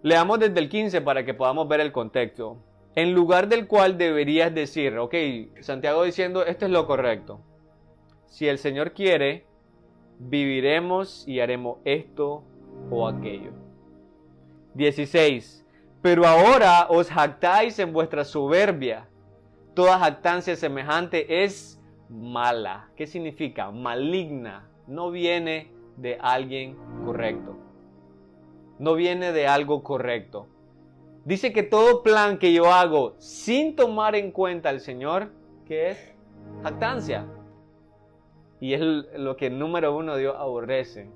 [0.02, 2.64] Leamos desde el 15 para que podamos ver el contexto.
[2.96, 5.14] En lugar del cual deberías decir, ok,
[5.60, 7.42] Santiago diciendo, esto es lo correcto.
[8.32, 9.46] Si el Señor quiere,
[10.18, 12.44] viviremos y haremos esto
[12.90, 13.52] o aquello.
[14.74, 15.68] 16.
[16.02, 19.10] Pero ahora os jactáis en vuestra soberbia.
[19.74, 21.78] Toda jactancia semejante es
[22.10, 22.90] mala.
[22.96, 23.70] ¿Qué significa?
[23.70, 24.70] Maligna.
[24.88, 27.58] No viene de alguien correcto.
[28.80, 30.48] No viene de algo correcto.
[31.26, 35.34] Dice que todo plan que yo hago sin tomar en cuenta al Señor,
[35.66, 36.14] ¿qué es?
[36.64, 37.28] Jactancia.
[38.62, 41.10] Y es lo que número uno Dios aborrece,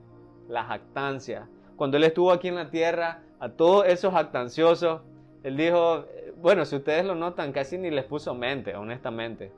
[0.50, 1.48] la jactancia.
[1.78, 5.02] Cuando Él estuvo aquí en la tierra, a todos esos jactanciosos,
[5.44, 9.52] Él dijo, eh, bueno, si ustedes lo notan, casi ni les puso mente, honestamente.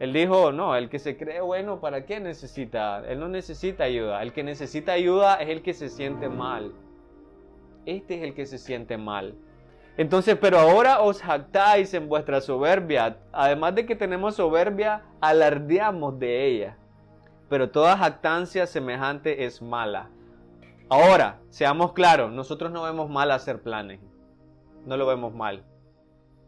[0.00, 3.04] Él dijo, no, el que se cree bueno, ¿para qué necesita?
[3.08, 4.20] Él no necesita ayuda.
[4.20, 6.72] El que necesita ayuda es el que se siente mal.
[7.86, 9.36] Este es el que se siente mal.
[9.96, 13.18] Entonces, pero ahora os jactáis en vuestra soberbia.
[13.30, 16.76] Además de que tenemos soberbia, alardeamos de ella.
[17.48, 20.10] Pero toda jactancia semejante es mala.
[20.88, 24.00] Ahora, seamos claros, nosotros no vemos mal hacer planes.
[24.86, 25.64] No lo vemos mal.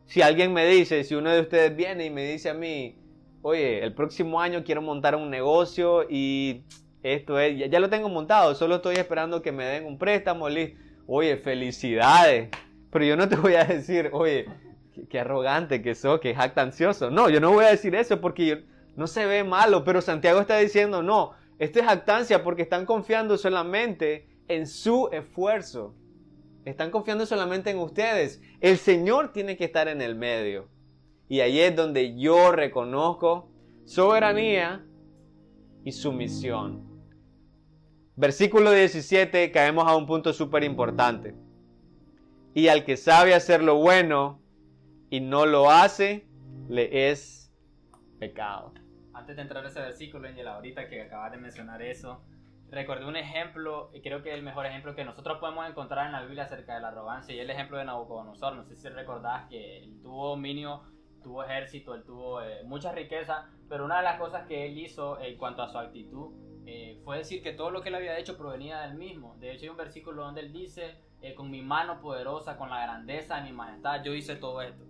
[0.04, 2.98] Si alguien me dice, si uno de ustedes viene y me dice a mí,
[3.42, 6.64] oye, el próximo año quiero montar un negocio y
[7.02, 10.48] esto es, ya, lo tengo montado, solo estoy esperando que me den un préstamo.
[11.06, 12.50] Oye, felicidades.
[12.90, 14.46] Pero yo no te voy a decir, oye,
[14.94, 17.10] qué, qué arrogante que sos, qué jactancioso.
[17.10, 18.56] No, yo no voy a decir eso porque yo-
[18.96, 23.36] no se ve malo, pero Santiago está diciendo, no, esto es jactancia porque están confiando
[23.38, 25.94] solamente en su esfuerzo.
[26.64, 28.42] Están confiando solamente en ustedes.
[28.60, 30.68] El Señor tiene que estar en el medio.
[31.28, 33.48] Y ahí es donde yo reconozco
[33.84, 34.84] soberanía
[35.84, 36.84] y sumisión.
[38.16, 41.34] Versículo 17, caemos a un punto súper importante.
[42.54, 44.40] Y al que sabe hacer lo bueno
[45.10, 46.26] y no lo hace,
[46.68, 47.52] le es
[48.18, 48.72] pecado.
[49.26, 52.22] Antes de entrar a ese versículo, Angel, ahorita que acabas de mencionar eso,
[52.70, 56.22] recordé un ejemplo, y creo que el mejor ejemplo que nosotros podemos encontrar en la
[56.22, 58.54] Biblia acerca de la arrogancia, y el ejemplo de Nabucodonosor.
[58.54, 60.82] No sé si recordás que él tuvo dominio,
[61.24, 65.20] tuvo ejército, él tuvo eh, mucha riqueza, pero una de las cosas que él hizo
[65.20, 66.32] en cuanto a su actitud
[66.64, 69.34] eh, fue decir que todo lo que él había hecho provenía del mismo.
[69.40, 72.80] De hecho, hay un versículo donde él dice, eh, con mi mano poderosa, con la
[72.80, 74.84] grandeza de mi majestad, yo hice todo esto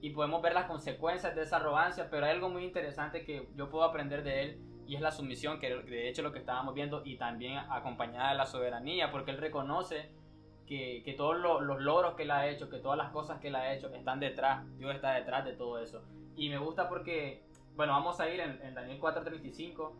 [0.00, 3.70] y podemos ver las consecuencias de esa arrogancia, pero hay algo muy interesante que yo
[3.70, 7.02] puedo aprender de él y es la sumisión, que de hecho lo que estábamos viendo
[7.04, 10.10] y también acompañada de la soberanía, porque él reconoce
[10.66, 13.48] que, que todos lo- los logros que él ha hecho, que todas las cosas que
[13.48, 16.02] él ha hecho están detrás, Dios está detrás de todo eso.
[16.36, 17.42] Y me gusta porque,
[17.74, 19.92] bueno, vamos a ir en, en Daniel 4:35,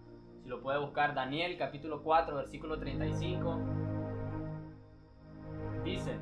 [0.43, 3.59] si lo puede buscar, Daniel capítulo 4, versículo 35,
[5.85, 6.16] dice,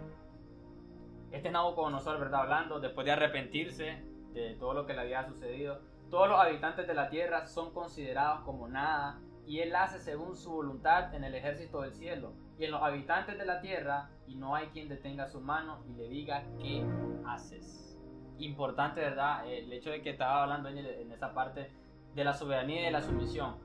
[1.35, 2.43] este es Nabucodonosor, ¿verdad?
[2.43, 5.81] Hablando, después de arrepentirse de todo lo que le había sucedido.
[6.09, 10.53] Todos los habitantes de la tierra son considerados como nada y él hace según su
[10.53, 14.55] voluntad en el ejército del cielo y en los habitantes de la tierra y no
[14.55, 16.87] hay quien detenga su mano y le diga qué
[17.27, 17.99] haces.
[18.39, 19.45] Importante, ¿verdad?
[19.51, 21.73] El hecho de que estaba hablando en, en esa parte
[22.15, 23.57] de la soberanía y de la sumisión.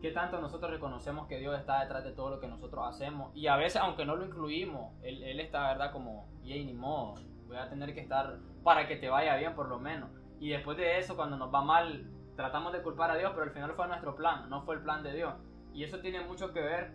[0.00, 3.34] ¿Qué tanto nosotros reconocemos que Dios está detrás de todo lo que nosotros hacemos?
[3.34, 5.92] Y a veces, aunque no lo incluimos, Él, él está, ¿verdad?
[5.92, 7.14] Como, y ni modo,
[7.48, 10.10] voy a tener que estar para que te vaya bien por lo menos.
[10.38, 13.50] Y después de eso, cuando nos va mal, tratamos de culpar a Dios, pero al
[13.50, 15.34] final fue nuestro plan, no fue el plan de Dios.
[15.74, 16.92] Y eso tiene mucho que ver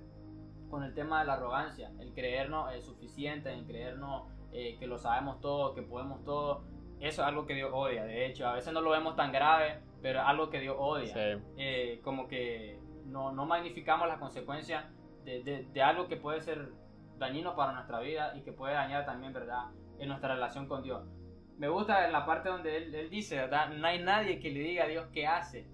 [0.70, 4.24] con el tema de la arrogancia, el creernos eh, suficiente, el creernos
[4.54, 6.64] eh, que lo sabemos todo, que podemos todo.
[7.00, 9.82] Eso es algo que Dios odia, de hecho, a veces no lo vemos tan grave,
[10.02, 11.42] pero es algo que Dios odia.
[11.58, 14.86] Eh, como que no, no magnificamos las consecuencias
[15.24, 16.72] de, de, de, algo que puede ser
[17.18, 21.06] dañino para nuestra vida y que puede dañar también, ¿verdad?, en nuestra relación con Dios.
[21.58, 24.60] Me gusta en la parte donde él, él dice, ¿verdad?, no hay nadie que le
[24.60, 25.68] diga a Dios qué hace.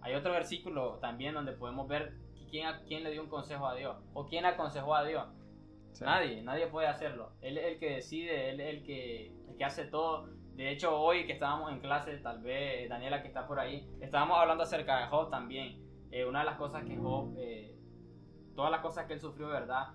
[0.00, 2.14] Hay otro versículo también donde podemos ver
[2.50, 5.26] quién, quién le dio un consejo a Dios o quién aconsejó a Dios.
[6.00, 7.32] Nadie, nadie puede hacerlo.
[7.40, 10.28] Él es el que decide, él es el que, el que hace todo.
[10.54, 14.38] De hecho, hoy que estábamos en clase, tal vez Daniela que está por ahí, estábamos
[14.38, 15.87] hablando acerca de Job también.
[16.10, 17.76] Eh, una de las cosas que Job, eh,
[18.54, 19.88] todas las cosas que él sufrió, ¿verdad?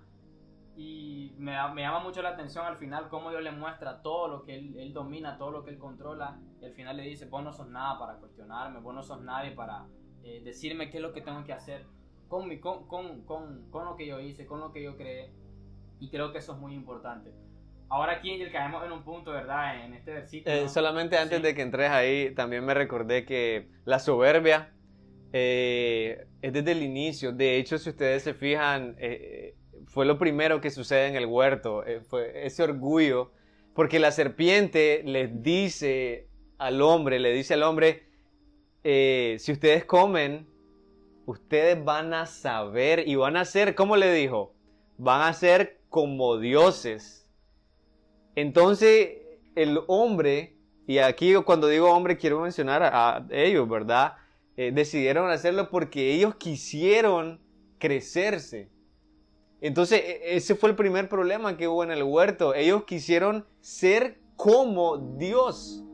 [0.76, 4.42] Y me, me, llama mucho la atención al final cómo Dios le muestra todo lo
[4.42, 6.40] que él, él, domina, todo lo que él controla.
[6.60, 9.52] Y al final le dice, vos no sos nada para cuestionarme, vos no sos nadie
[9.52, 9.86] para
[10.24, 11.86] eh, decirme qué es lo que tengo que hacer
[12.28, 15.32] con, mi, con, con, con, con, lo que yo hice, con lo que yo creé.
[16.00, 17.32] Y creo que eso es muy importante.
[17.88, 19.84] Ahora aquí caemos en un punto, ¿verdad?
[19.84, 20.52] En este versículo.
[20.52, 21.42] Eh, solamente antes sí.
[21.44, 24.73] de que entres ahí, también me recordé que la soberbia
[25.36, 27.32] eh, es desde el inicio.
[27.32, 31.84] De hecho, si ustedes se fijan, eh, fue lo primero que sucede en el huerto.
[31.84, 33.32] Eh, fue ese orgullo.
[33.74, 36.28] Porque la serpiente les dice
[36.58, 38.04] al hombre, le dice al hombre,
[38.84, 40.46] eh, si ustedes comen,
[41.26, 44.54] ustedes van a saber y van a ser, ¿cómo le dijo?
[44.98, 47.28] Van a ser como dioses.
[48.36, 49.16] Entonces,
[49.56, 50.56] el hombre,
[50.86, 54.14] y aquí cuando digo hombre quiero mencionar a, a ellos, ¿verdad?
[54.56, 57.40] Eh, decidieron hacerlo porque ellos quisieron
[57.78, 58.70] crecerse.
[59.60, 62.54] Entonces, e, ese fue el primer problema que hubo en el huerto.
[62.54, 65.84] Ellos quisieron ser como Dios.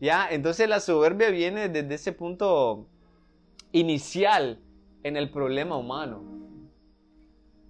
[0.00, 0.28] ¿Ya?
[0.30, 2.86] Entonces la soberbia viene desde ese punto
[3.72, 4.60] inicial
[5.02, 6.47] en el problema humano.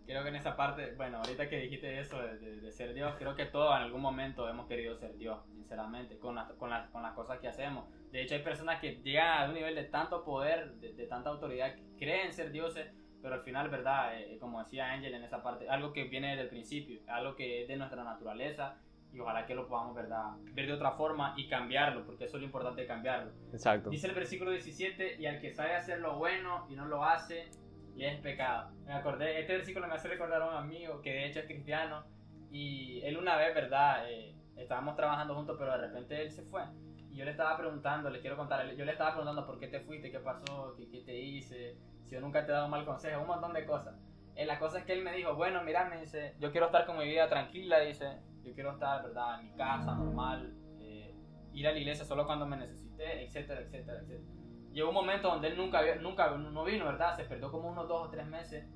[0.09, 3.15] Creo que en esa parte, bueno, ahorita que dijiste eso de, de, de ser Dios,
[3.19, 6.87] creo que todos en algún momento hemos querido ser Dios, sinceramente, con, la, con, la,
[6.87, 7.85] con las cosas que hacemos.
[8.11, 11.29] De hecho, hay personas que llegan a un nivel de tanto poder, de, de tanta
[11.29, 12.91] autoridad, que creen ser dioses,
[13.21, 14.19] pero al final, ¿verdad?
[14.19, 17.61] Eh, como decía Ángel en esa parte, algo que viene desde el principio, algo que
[17.61, 18.79] es de nuestra naturaleza
[19.13, 20.37] y ojalá que lo podamos, ¿verdad?
[20.55, 23.31] Ver de otra forma y cambiarlo, porque eso es lo importante de cambiarlo.
[23.53, 23.91] Exacto.
[23.91, 27.51] Dice el versículo 17, y al que sabe hacer lo bueno y no lo hace,
[27.99, 28.71] le es pecado.
[28.87, 32.05] Me acordé, este versículo me hace recordar a un amigo que de hecho es cristiano
[32.51, 34.09] y él una vez, ¿verdad?
[34.09, 36.63] Eh, estábamos trabajando juntos, pero de repente él se fue.
[37.11, 39.81] Y yo le estaba preguntando, le quiero contar, yo le estaba preguntando por qué te
[39.81, 42.85] fuiste, qué pasó, qué, qué te hice, si yo nunca te he dado un mal
[42.85, 43.97] consejo, un montón de cosas.
[44.37, 46.87] Eh, la cosa es que él me dijo, bueno, mira, me dice, yo quiero estar
[46.87, 51.13] con mi vida tranquila, dice, yo quiero estar, ¿verdad?, en mi casa, normal, eh,
[51.53, 54.38] ir a la iglesia solo cuando me necesité, etcétera, etcétera, etcétera.
[54.73, 57.17] Llegó un momento donde él nunca, nunca no vino, ¿verdad?
[57.17, 58.67] Se perdió como unos dos o tres meses.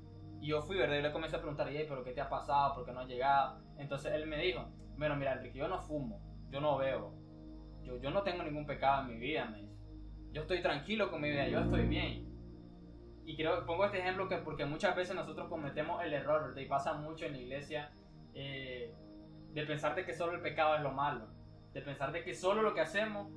[0.41, 0.97] Y yo fui, ¿verdad?
[0.97, 2.75] Y le comencé a preguntar, ¿y pero qué te ha pasado?
[2.75, 3.61] ¿Por qué no has llegado?
[3.77, 4.67] Entonces él me dijo,
[4.97, 7.13] bueno, mira, Enrique, yo no fumo, yo no veo,
[7.83, 9.73] yo, yo no tengo ningún pecado en mi vida, me dice.
[10.31, 12.33] Yo estoy tranquilo con mi vida, yo estoy bien.
[13.25, 16.61] Y creo, pongo este ejemplo que porque muchas veces nosotros cometemos el error, ¿verdad?
[16.61, 17.93] Y pasa mucho en la iglesia,
[18.33, 18.93] eh,
[19.53, 21.27] de pensar de que solo el pecado es lo malo.
[21.71, 23.31] De pensar de que solo lo que hacemos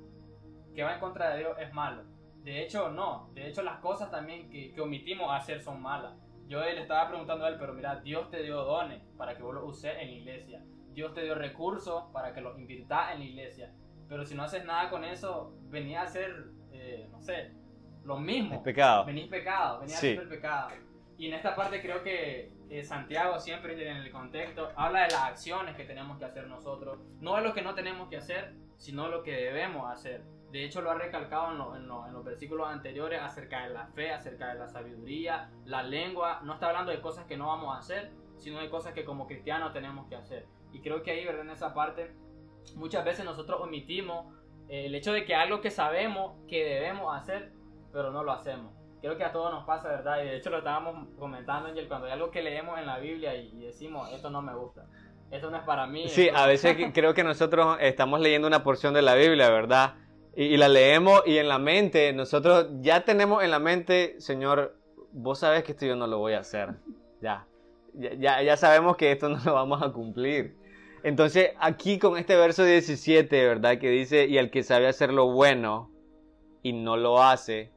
[0.75, 2.03] que va en contra de Dios es malo.
[2.47, 3.29] De hecho, no.
[3.33, 6.13] De hecho, las cosas también que, que omitimos hacer son malas.
[6.47, 9.53] Yo le estaba preguntando a él, pero mira, Dios te dio dones para que vos
[9.53, 10.63] los uses en la iglesia.
[10.93, 13.73] Dios te dio recursos para que los invirtas en la iglesia.
[14.07, 17.51] Pero si no haces nada con eso, venía a ser, eh, no sé,
[18.05, 18.55] lo mismo.
[18.55, 19.03] Es pecado.
[19.03, 20.15] Venís pecado, venía Sí.
[20.17, 20.69] a el pecado.
[21.17, 25.23] Y en esta parte creo que eh, Santiago siempre en el contexto habla de las
[25.23, 26.97] acciones que tenemos que hacer nosotros.
[27.19, 30.23] No de lo que no tenemos que hacer, sino lo que debemos hacer.
[30.51, 33.73] De hecho, lo ha recalcado en, lo- en lo- en los versículos anteriores acerca de
[33.73, 36.39] la fe, acerca de la sabiduría, la lengua.
[36.43, 39.27] No está hablando de cosas que no vamos a hacer, sino de cosas que como
[39.27, 40.45] cristianos tenemos que hacer.
[40.71, 41.41] Y creo que ahí, ¿verdad?
[41.41, 42.13] En esa parte,
[42.75, 44.33] muchas veces nosotros omitimos
[44.69, 47.51] eh, el hecho de que algo que sabemos que debemos hacer,
[47.91, 48.73] pero no lo hacemos.
[49.01, 50.21] Creo que a todos nos pasa, ¿verdad?
[50.23, 53.35] Y de hecho lo estábamos comentando, Angel, cuando hay algo que leemos en la Biblia
[53.35, 54.85] y, y decimos, esto no me gusta,
[55.31, 56.07] esto no es para mí.
[56.09, 59.95] Sí, esto- a veces creo que nosotros estamos leyendo una porción de la Biblia, ¿verdad?
[60.39, 64.77] Y, la leemos y en la mente, nosotros ya tenemos en la mente, Señor,
[65.11, 66.75] vos sabes que esto yo no lo voy a hacer.
[67.23, 67.47] Ya.
[67.95, 70.55] Ya, ya, ya sabemos que esto no lo vamos a cumplir.
[71.01, 73.79] Entonces, aquí con este verso 17, ¿verdad?
[73.79, 75.89] Que dice, y el que sabe hacer lo bueno
[76.61, 77.71] y no lo hace,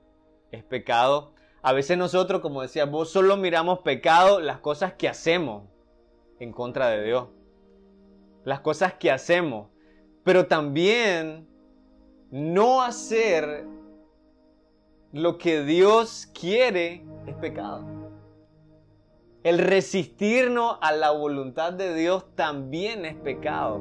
[0.53, 1.33] es pecado.
[1.63, 5.65] A veces nosotros, como decía vos, solo miramos pecado, las cosas que hacemos
[6.39, 7.29] en contra de Dios.
[8.45, 9.69] Las cosas que hacemos.
[10.25, 11.50] Pero también
[12.31, 13.67] no hacer
[15.13, 17.85] lo que Dios quiere es pecado.
[19.43, 23.81] El resistirnos a la voluntad de Dios también es pecado.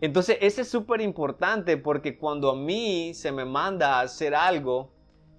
[0.00, 4.92] Entonces, eso es súper importante porque cuando a mí se me manda hacer algo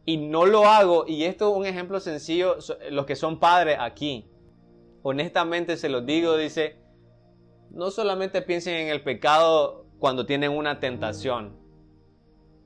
[0.04, 2.58] y no lo hago, y esto es un ejemplo sencillo,
[2.90, 4.26] los que son padres aquí,
[5.04, 6.78] honestamente se los digo, dice,
[7.70, 11.58] no solamente piensen en el pecado cuando tienen una tentación,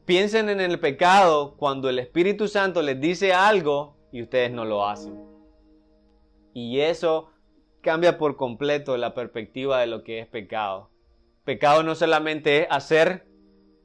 [0.06, 4.88] piensen en el pecado cuando el Espíritu Santo les dice algo y ustedes no lo
[4.88, 5.20] hacen.
[6.54, 7.30] Y eso
[7.82, 10.90] cambia por completo la perspectiva de lo que es pecado.
[11.44, 13.26] Pecado no solamente es hacer,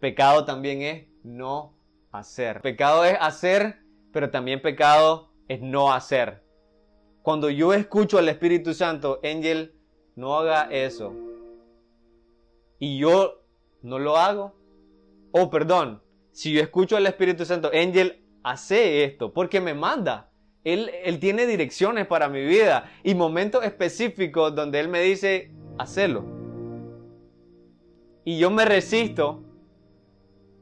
[0.00, 1.78] pecado también es no
[2.12, 2.60] hacer.
[2.60, 3.78] Pecado es hacer,
[4.12, 6.42] pero también pecado es no hacer.
[7.22, 9.74] Cuando yo escucho al Espíritu Santo, Ángel,
[10.14, 11.14] no haga eso.
[12.78, 13.42] Y yo
[13.82, 14.54] no lo hago.
[15.32, 16.02] Oh, perdón.
[16.32, 20.30] Si yo escucho al Espíritu Santo, Ángel, hace esto porque me manda.
[20.64, 26.24] Él, él tiene direcciones para mi vida y momentos específicos donde Él me dice, hacelo.
[28.24, 29.44] Y yo me resisto.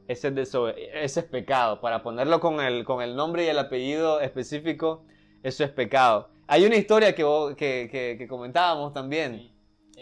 [0.07, 0.55] Ese es,
[0.93, 1.81] ese es pecado.
[1.81, 5.03] Para ponerlo con el, con el nombre y el apellido específico,
[5.41, 6.29] eso es pecado.
[6.47, 9.51] Hay una historia que, que, que, comentábamos también.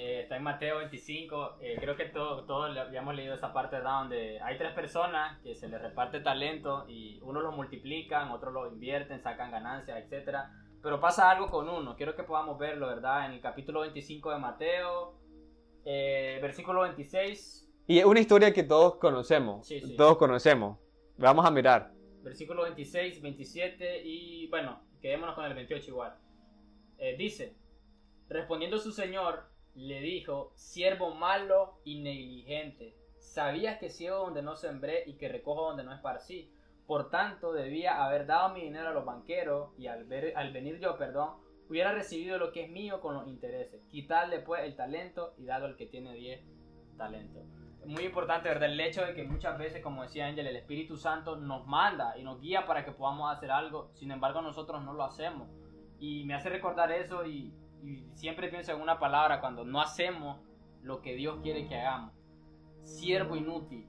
[0.05, 1.59] Eh, está en Mateo 25.
[1.61, 5.55] Eh, creo que todos todo ya hemos leído esa parte donde hay tres personas que
[5.55, 10.39] se les reparte talento y uno lo multiplican, otros lo invierten, sacan ganancias, etc.
[10.81, 11.95] Pero pasa algo con uno.
[11.95, 13.27] Quiero que podamos verlo, ¿verdad?
[13.27, 15.21] En el capítulo 25 de Mateo,
[15.85, 17.71] eh, versículo 26.
[17.87, 19.69] Y es una historia que todos conocemos.
[19.95, 20.79] Todos conocemos.
[21.17, 21.93] Vamos a mirar.
[22.23, 26.13] Versículo 26, 27 y bueno, quedémonos con el 28 igual.
[27.17, 27.55] dice,
[28.27, 35.03] respondiendo su señor, le dijo, siervo malo y negligente, sabías que ciego donde no sembré
[35.07, 36.51] y que recojo donde no esparcí.
[36.85, 40.79] Por tanto, debía haber dado mi dinero a los banqueros y al, ver, al venir
[40.79, 41.37] yo, perdón,
[41.69, 43.81] hubiera recibido lo que es mío con los intereses.
[43.89, 46.41] Quitarle pues el talento y dado el que tiene 10
[46.97, 47.43] talentos.
[47.85, 48.69] Muy importante, ¿verdad?
[48.69, 52.23] El hecho de que muchas veces, como decía Ángel, el Espíritu Santo nos manda y
[52.23, 55.49] nos guía para que podamos hacer algo, sin embargo nosotros no lo hacemos.
[55.99, 57.53] Y me hace recordar eso y
[57.83, 60.39] y siempre pienso en una palabra cuando no hacemos
[60.81, 62.13] lo que Dios quiere que hagamos.
[62.83, 63.87] Siervo inútil.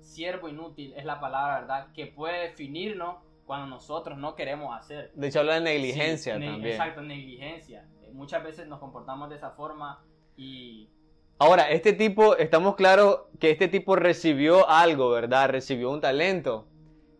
[0.00, 1.92] Siervo inútil es la palabra, ¿verdad?
[1.92, 5.12] Que puede definirnos cuando nosotros no queremos hacer.
[5.14, 6.64] De hecho, habla de negligencia también.
[6.66, 7.88] Exacto, negligencia.
[8.02, 10.04] Eh, muchas veces nos comportamos de esa forma
[10.36, 10.90] y...
[11.38, 15.50] Ahora, este tipo, estamos claros que este tipo recibió algo, ¿verdad?
[15.50, 16.68] Recibió un talento.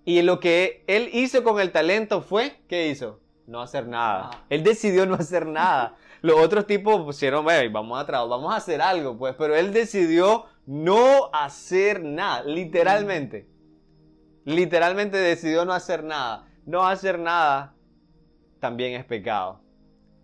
[0.05, 3.21] Y lo que él hizo con el talento fue, ¿qué hizo?
[3.47, 4.31] No hacer nada.
[4.49, 5.97] Él decidió no hacer nada.
[6.23, 10.47] Los otros tipos pusieron, vamos a trabajar, vamos a hacer algo, pues, pero él decidió
[10.67, 13.47] no hacer nada, literalmente.
[14.45, 16.49] Literalmente decidió no hacer nada.
[16.67, 17.75] No hacer nada
[18.61, 19.61] también es pecado.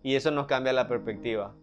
[0.03, 1.55] Y eso nos cambia la perspectiva.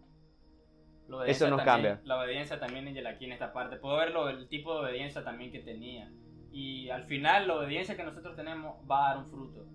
[1.25, 2.01] Eso nos cambia.
[2.03, 3.77] La obediencia también aquí en esta parte.
[3.77, 6.11] Puedo ver el tipo de obediencia también que tenía.
[6.51, 9.65] Y al final la obediencia que nosotros tenemos va a dar un fruto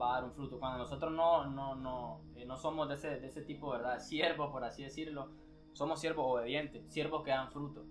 [0.00, 0.58] va a dar un fruto.
[0.58, 3.98] Cuando nosotros no, no, no, eh, no somos de ese, de ese tipo, ¿verdad?
[3.98, 5.30] Siervos, por así decirlo,
[5.72, 7.84] somos siervos obedientes, siervos que dan fruto.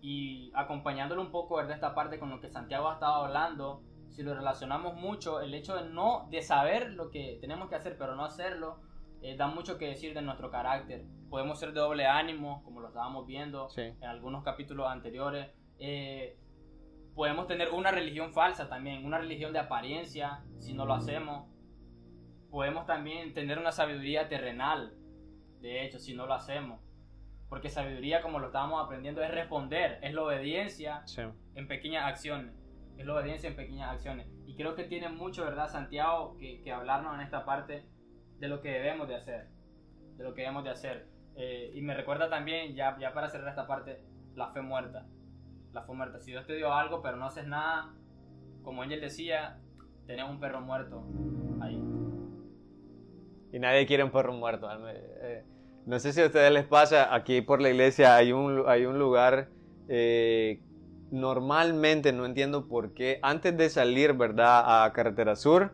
[0.00, 1.74] Y acompañándolo un poco, ¿verdad?
[1.74, 5.76] Esta parte con lo que Santiago ha estado hablando, si lo relacionamos mucho, el hecho
[5.76, 8.80] de no, de saber lo que tenemos que hacer, pero no hacerlo,
[9.22, 11.06] eh, da mucho que decir de nuestro carácter.
[11.30, 15.48] Podemos ser de doble ánimo, como lo estábamos viendo en algunos capítulos anteriores.
[15.78, 16.36] Eh,
[17.14, 21.48] podemos tener una religión falsa también, una religión de apariencia, si no lo hacemos.
[22.50, 24.94] Podemos también tener una sabiduría terrenal,
[25.60, 26.80] de hecho, si no lo hacemos.
[27.48, 31.04] Porque sabiduría, como lo estábamos aprendiendo, es responder, es la obediencia
[31.54, 32.54] en pequeñas acciones.
[32.96, 34.26] Es la obediencia en pequeñas acciones.
[34.46, 37.86] Y creo que tiene mucho, ¿verdad, Santiago, que, hablarnos en esta parte
[38.38, 39.48] de lo que debemos de hacer.
[40.16, 41.08] De lo que debemos de hacer.
[41.36, 44.02] Eh, y me recuerda también, ya, ya para cerrar esta parte,
[44.34, 45.06] la fe muerta
[45.72, 46.20] la fe muerta.
[46.20, 47.94] Si Dios te dio algo pero no haces nada,
[48.62, 49.58] como él decía,
[50.06, 51.04] tenés un perro muerto
[51.60, 51.82] ahí.
[53.52, 54.68] Y nadie quiere un perro muerto.
[54.88, 55.44] Eh,
[55.84, 58.98] no sé si a ustedes les pasa, aquí por la iglesia hay un, hay un
[58.98, 59.48] lugar,
[59.88, 60.62] eh,
[61.10, 65.72] normalmente no entiendo por qué, antes de salir, ¿verdad?, a Carretera Sur,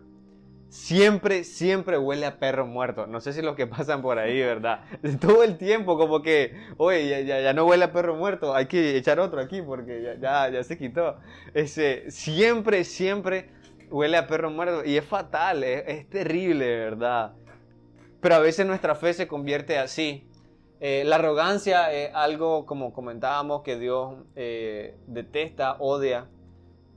[0.69, 3.07] siempre, siempre huele a perro muerto.
[3.07, 4.81] No sé si los que pasan por ahí, ¿verdad?
[5.21, 8.97] Todo el tiempo, como que, oye, ya, ya, no huele a perro muerto, hay que
[8.97, 11.17] echar otro aquí porque ya, ya, ya se quitó.
[11.55, 13.51] Ese, siempre, siempre
[13.91, 17.33] huele a perro muerto y es fatal, es, es terrible, ¿verdad?
[18.21, 20.29] Pero a veces nuestra fe se convierte así.
[20.81, 26.29] Eh, la arrogancia es algo, como comentábamos, que Dios eh, detesta, odia.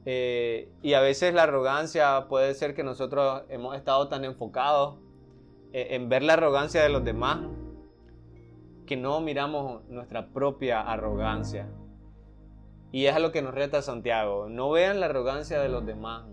[0.05, 4.97] Eh, y a veces la arrogancia puede ser que nosotros hemos estado tan enfocados
[5.73, 7.39] en ver la arrogancia de los demás
[8.85, 11.69] que no miramos nuestra propia arrogancia.
[12.91, 14.49] Y es a lo que nos reta Santiago.
[14.49, 16.25] No vean la arrogancia de los demás.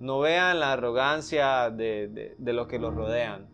[0.00, 3.50] No vean la arrogancia de, de los que los rodean.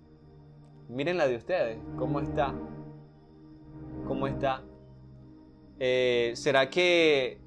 [0.89, 1.79] Miren la de ustedes.
[1.99, 2.55] ¿Cómo está?
[4.07, 4.63] ¿Cómo está?
[5.81, 7.41] Eh, ¿Será que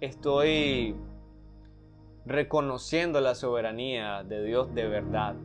[0.00, 0.96] estoy
[2.26, 5.36] reconociendo la soberanía de Dios de verdad?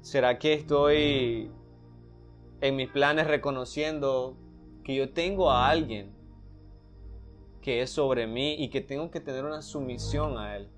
[0.00, 1.50] ¿Será que estoy
[2.60, 4.36] en mis planes reconociendo
[4.82, 6.14] que yo tengo a alguien
[7.60, 10.68] que es sobre mí y que tengo que tener una sumisión a Él?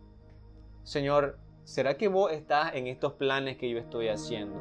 [0.83, 4.59] Señor, ¿será que vos estás en estos planes que yo estoy haciendo?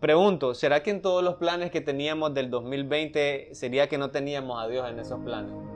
[0.00, 4.62] Pregunto, ¿será que en todos los planes que teníamos del 2020 sería que no teníamos
[4.62, 5.73] a Dios en esos planes?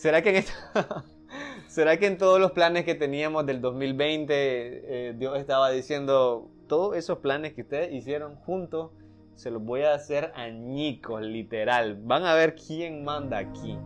[0.00, 0.44] ¿Será que en,
[1.68, 7.18] ¿Será que todos los planes que teníamos del 2020 eh, Dios estaba diciendo, todos esos
[7.18, 8.92] planes que ustedes hicieron juntos,
[9.34, 11.98] se los voy a hacer añicos, literal.
[12.02, 13.76] Van a ver quién manda aquí.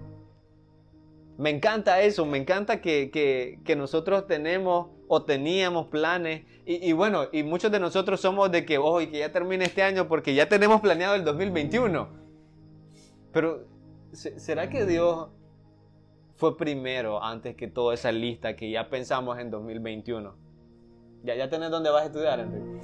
[1.36, 3.10] Me encanta eso, me encanta que,
[3.64, 6.44] que nosotros tenemos o teníamos planes.
[6.64, 10.06] Y, bueno, y muchos de nosotros somos de que, ojo, que ya termine este año
[10.06, 12.08] porque ya tenemos planeado el 2021.
[13.32, 13.66] Pero,
[14.12, 15.30] ¿será que Dios
[16.36, 20.36] fue primero antes que toda esa lista que ya pensamos en 2021?
[21.22, 22.80] Ya, ya tenés dónde vas a estudiar, Enrique.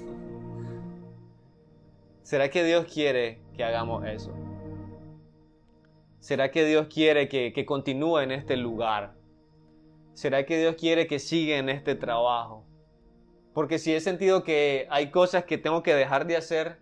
[2.22, 4.32] ¿Será que Dios quiere que hagamos eso?
[6.20, 9.14] ¿Será que Dios quiere que, que continúe en este lugar?
[10.14, 12.64] ¿Será que Dios quiere que siga en este trabajo?
[13.52, 16.78] Porque si he sentido que hay cosas que tengo que dejar de hacer,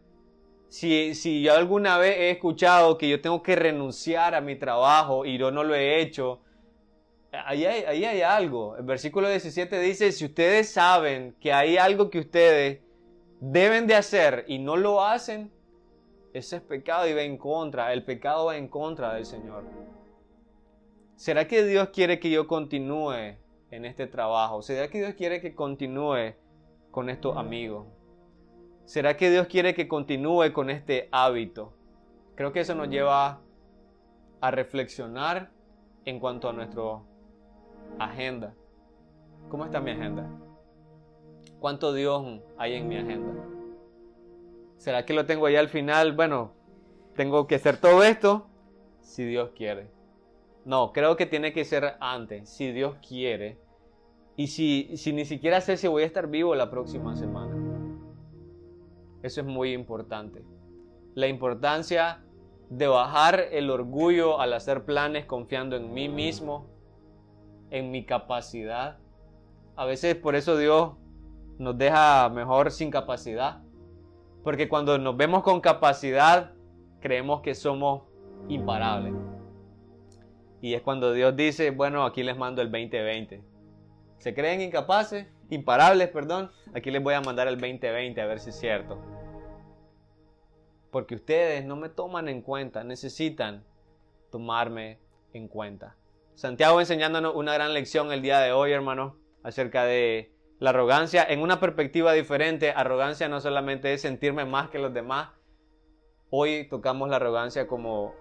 [0.69, 5.25] si, si yo alguna vez he escuchado que yo tengo que renunciar a mi trabajo
[5.25, 6.41] y yo no lo he hecho,
[7.47, 8.76] ahí hay, algo.
[8.76, 12.80] El versículo 17 dice, si ustedes saben que hay algo que ustedes
[13.41, 15.51] deben de hacer y no lo hacen,
[16.32, 17.93] ese es pecado y va en contra.
[17.93, 19.64] El pecado va en contra del Señor.
[21.16, 23.36] ¿Será que Dios quiere que yo continúe
[23.70, 24.62] en este trabajo?
[24.62, 26.34] ¿Será que Dios quiere que continúe
[26.91, 27.86] con estos amigos?
[28.84, 31.74] ¿Será que Dios quiere que continúe con este hábito?
[32.36, 33.41] Creo que eso nos lleva
[34.41, 35.51] a reflexionar
[36.05, 36.82] en cuanto a nuestra
[37.99, 38.55] agenda.
[39.49, 40.28] ¿Cómo está mi agenda?
[41.61, 43.32] ¿Cuánto Dios hay en mi agenda?
[44.76, 46.12] ¿Será que lo tengo allá al final?
[46.12, 46.53] Bueno,
[47.14, 48.47] tengo que hacer todo esto
[49.01, 49.91] si Dios quiere.
[50.64, 53.59] No, creo que tiene que ser antes, si Dios quiere.
[54.36, 57.57] Y si, si ni siquiera sé si voy a estar vivo la próxima semana.
[59.22, 60.45] Eso es muy importante.
[61.14, 62.22] La importancia
[62.70, 66.66] de bajar el orgullo al hacer planes confiando en mí mismo,
[67.71, 68.99] en mi capacidad.
[69.77, 70.95] A veces por eso Dios
[71.59, 73.62] nos deja mejor sin capacidad.
[74.45, 76.53] Porque cuando nos vemos con capacidad,
[77.01, 78.03] creemos que somos
[78.49, 79.14] imparables.
[80.61, 83.43] Y es cuando Dios dice, bueno, aquí les mando el 2020.
[84.19, 85.27] ¿Se creen incapaces?
[85.51, 86.51] Imparables, perdón.
[86.75, 88.99] Aquí les voy a mandar el 2020 a ver si es cierto.
[90.91, 93.64] Porque ustedes no me toman en cuenta, necesitan
[94.31, 94.99] tomarme
[95.33, 95.97] en cuenta.
[96.39, 101.43] Santiago enseñándonos una gran lección el día de hoy, hermano, acerca de la arrogancia en
[101.43, 102.70] una perspectiva diferente.
[102.70, 105.30] Arrogancia no solamente es sentirme más que los demás.
[106.30, 108.14] Hoy tocamos la arrogancia como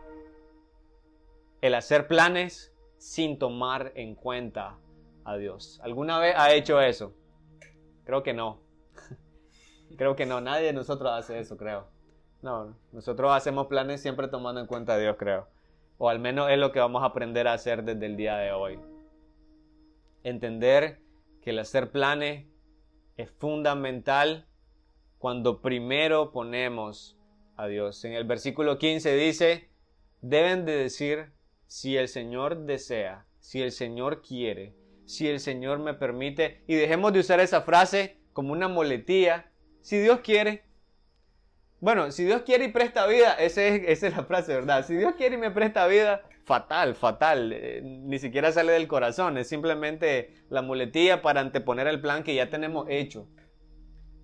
[1.62, 4.80] el hacer planes sin tomar en cuenta
[5.24, 5.80] a Dios.
[5.84, 7.14] ¿Alguna vez ha hecho eso?
[8.04, 8.64] Creo que no.
[9.96, 10.42] creo que no.
[10.42, 11.86] Nadie de nosotros hace eso, creo.
[12.42, 15.50] No, nosotros hacemos planes siempre tomando en cuenta a Dios, creo.
[15.98, 18.52] O al menos es lo que vamos a aprender a hacer desde el día de
[18.52, 18.80] hoy.
[20.24, 21.00] Entender
[21.42, 22.46] que el hacer planes
[23.16, 24.48] es fundamental
[25.18, 27.18] cuando primero ponemos
[27.56, 28.06] a Dios.
[28.06, 29.70] En el versículo 15 dice,
[30.22, 31.32] deben de decir
[31.66, 34.76] si el Señor desea, si el Señor quiere,
[35.06, 39.98] si el Señor me permite, y dejemos de usar esa frase como una moletía, si
[39.98, 40.67] Dios quiere.
[41.80, 44.86] Bueno, si Dios quiere y presta vida, esa es, la frase, ¿verdad?
[44.86, 49.38] Si Dios quiere y me presta vida, fatal, fatal, eh, ni siquiera sale del corazón,
[49.38, 53.28] es simplemente la muletilla para anteponer el plan que ya tenemos hecho.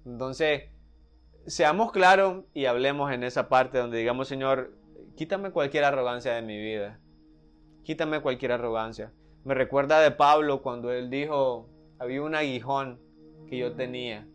[0.05, 0.63] Entonces,
[1.45, 4.73] seamos claros y hablemos en esa parte donde digamos, Señor,
[5.15, 6.99] quítame cualquier arrogancia de mi vida
[7.83, 9.11] quítame cualquier arrogancia.
[9.43, 12.99] Me recuerda de Pablo cuando él dijo, había un aguijón
[13.47, 14.27] que yo tenía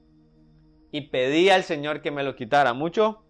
[0.91, 2.73] y pedí al Señor que me lo quitara.
[2.73, 3.23] Mucho,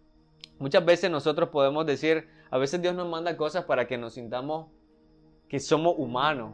[0.58, 4.66] muchas veces nosotros podemos decir, a veces Dios nos manda cosas para que nos sintamos
[5.48, 6.52] que somos humanos.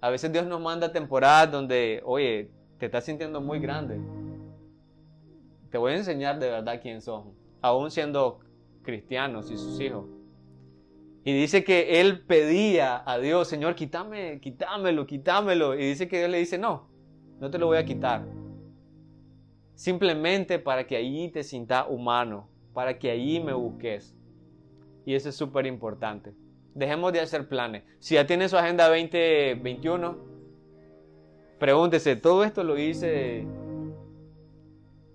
[0.00, 3.98] A veces Dios nos manda temporadas donde, oye, te estás sintiendo muy grande.
[5.70, 7.24] Te voy a enseñar de verdad quién sos,
[7.60, 8.40] aún siendo
[8.82, 10.06] cristianos y sus hijos.
[11.24, 15.74] Y dice que él pedía a Dios, Señor, quítame, quítamelo, quítamelo.
[15.74, 16.88] Y dice que Dios le dice, no,
[17.38, 18.24] no te lo voy a quitar.
[19.78, 24.12] Simplemente para que allí te sientas humano, para que allí me busques.
[25.06, 26.34] Y eso es súper importante.
[26.74, 27.84] Dejemos de hacer planes.
[28.00, 30.18] Si ya tiene su agenda 2021,
[31.60, 33.46] pregúntese, ¿todo esto lo hice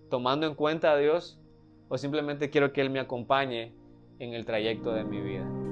[0.09, 1.41] tomando en cuenta a Dios
[1.89, 3.73] o simplemente quiero que Él me acompañe
[4.19, 5.62] en el trayecto de mi vida?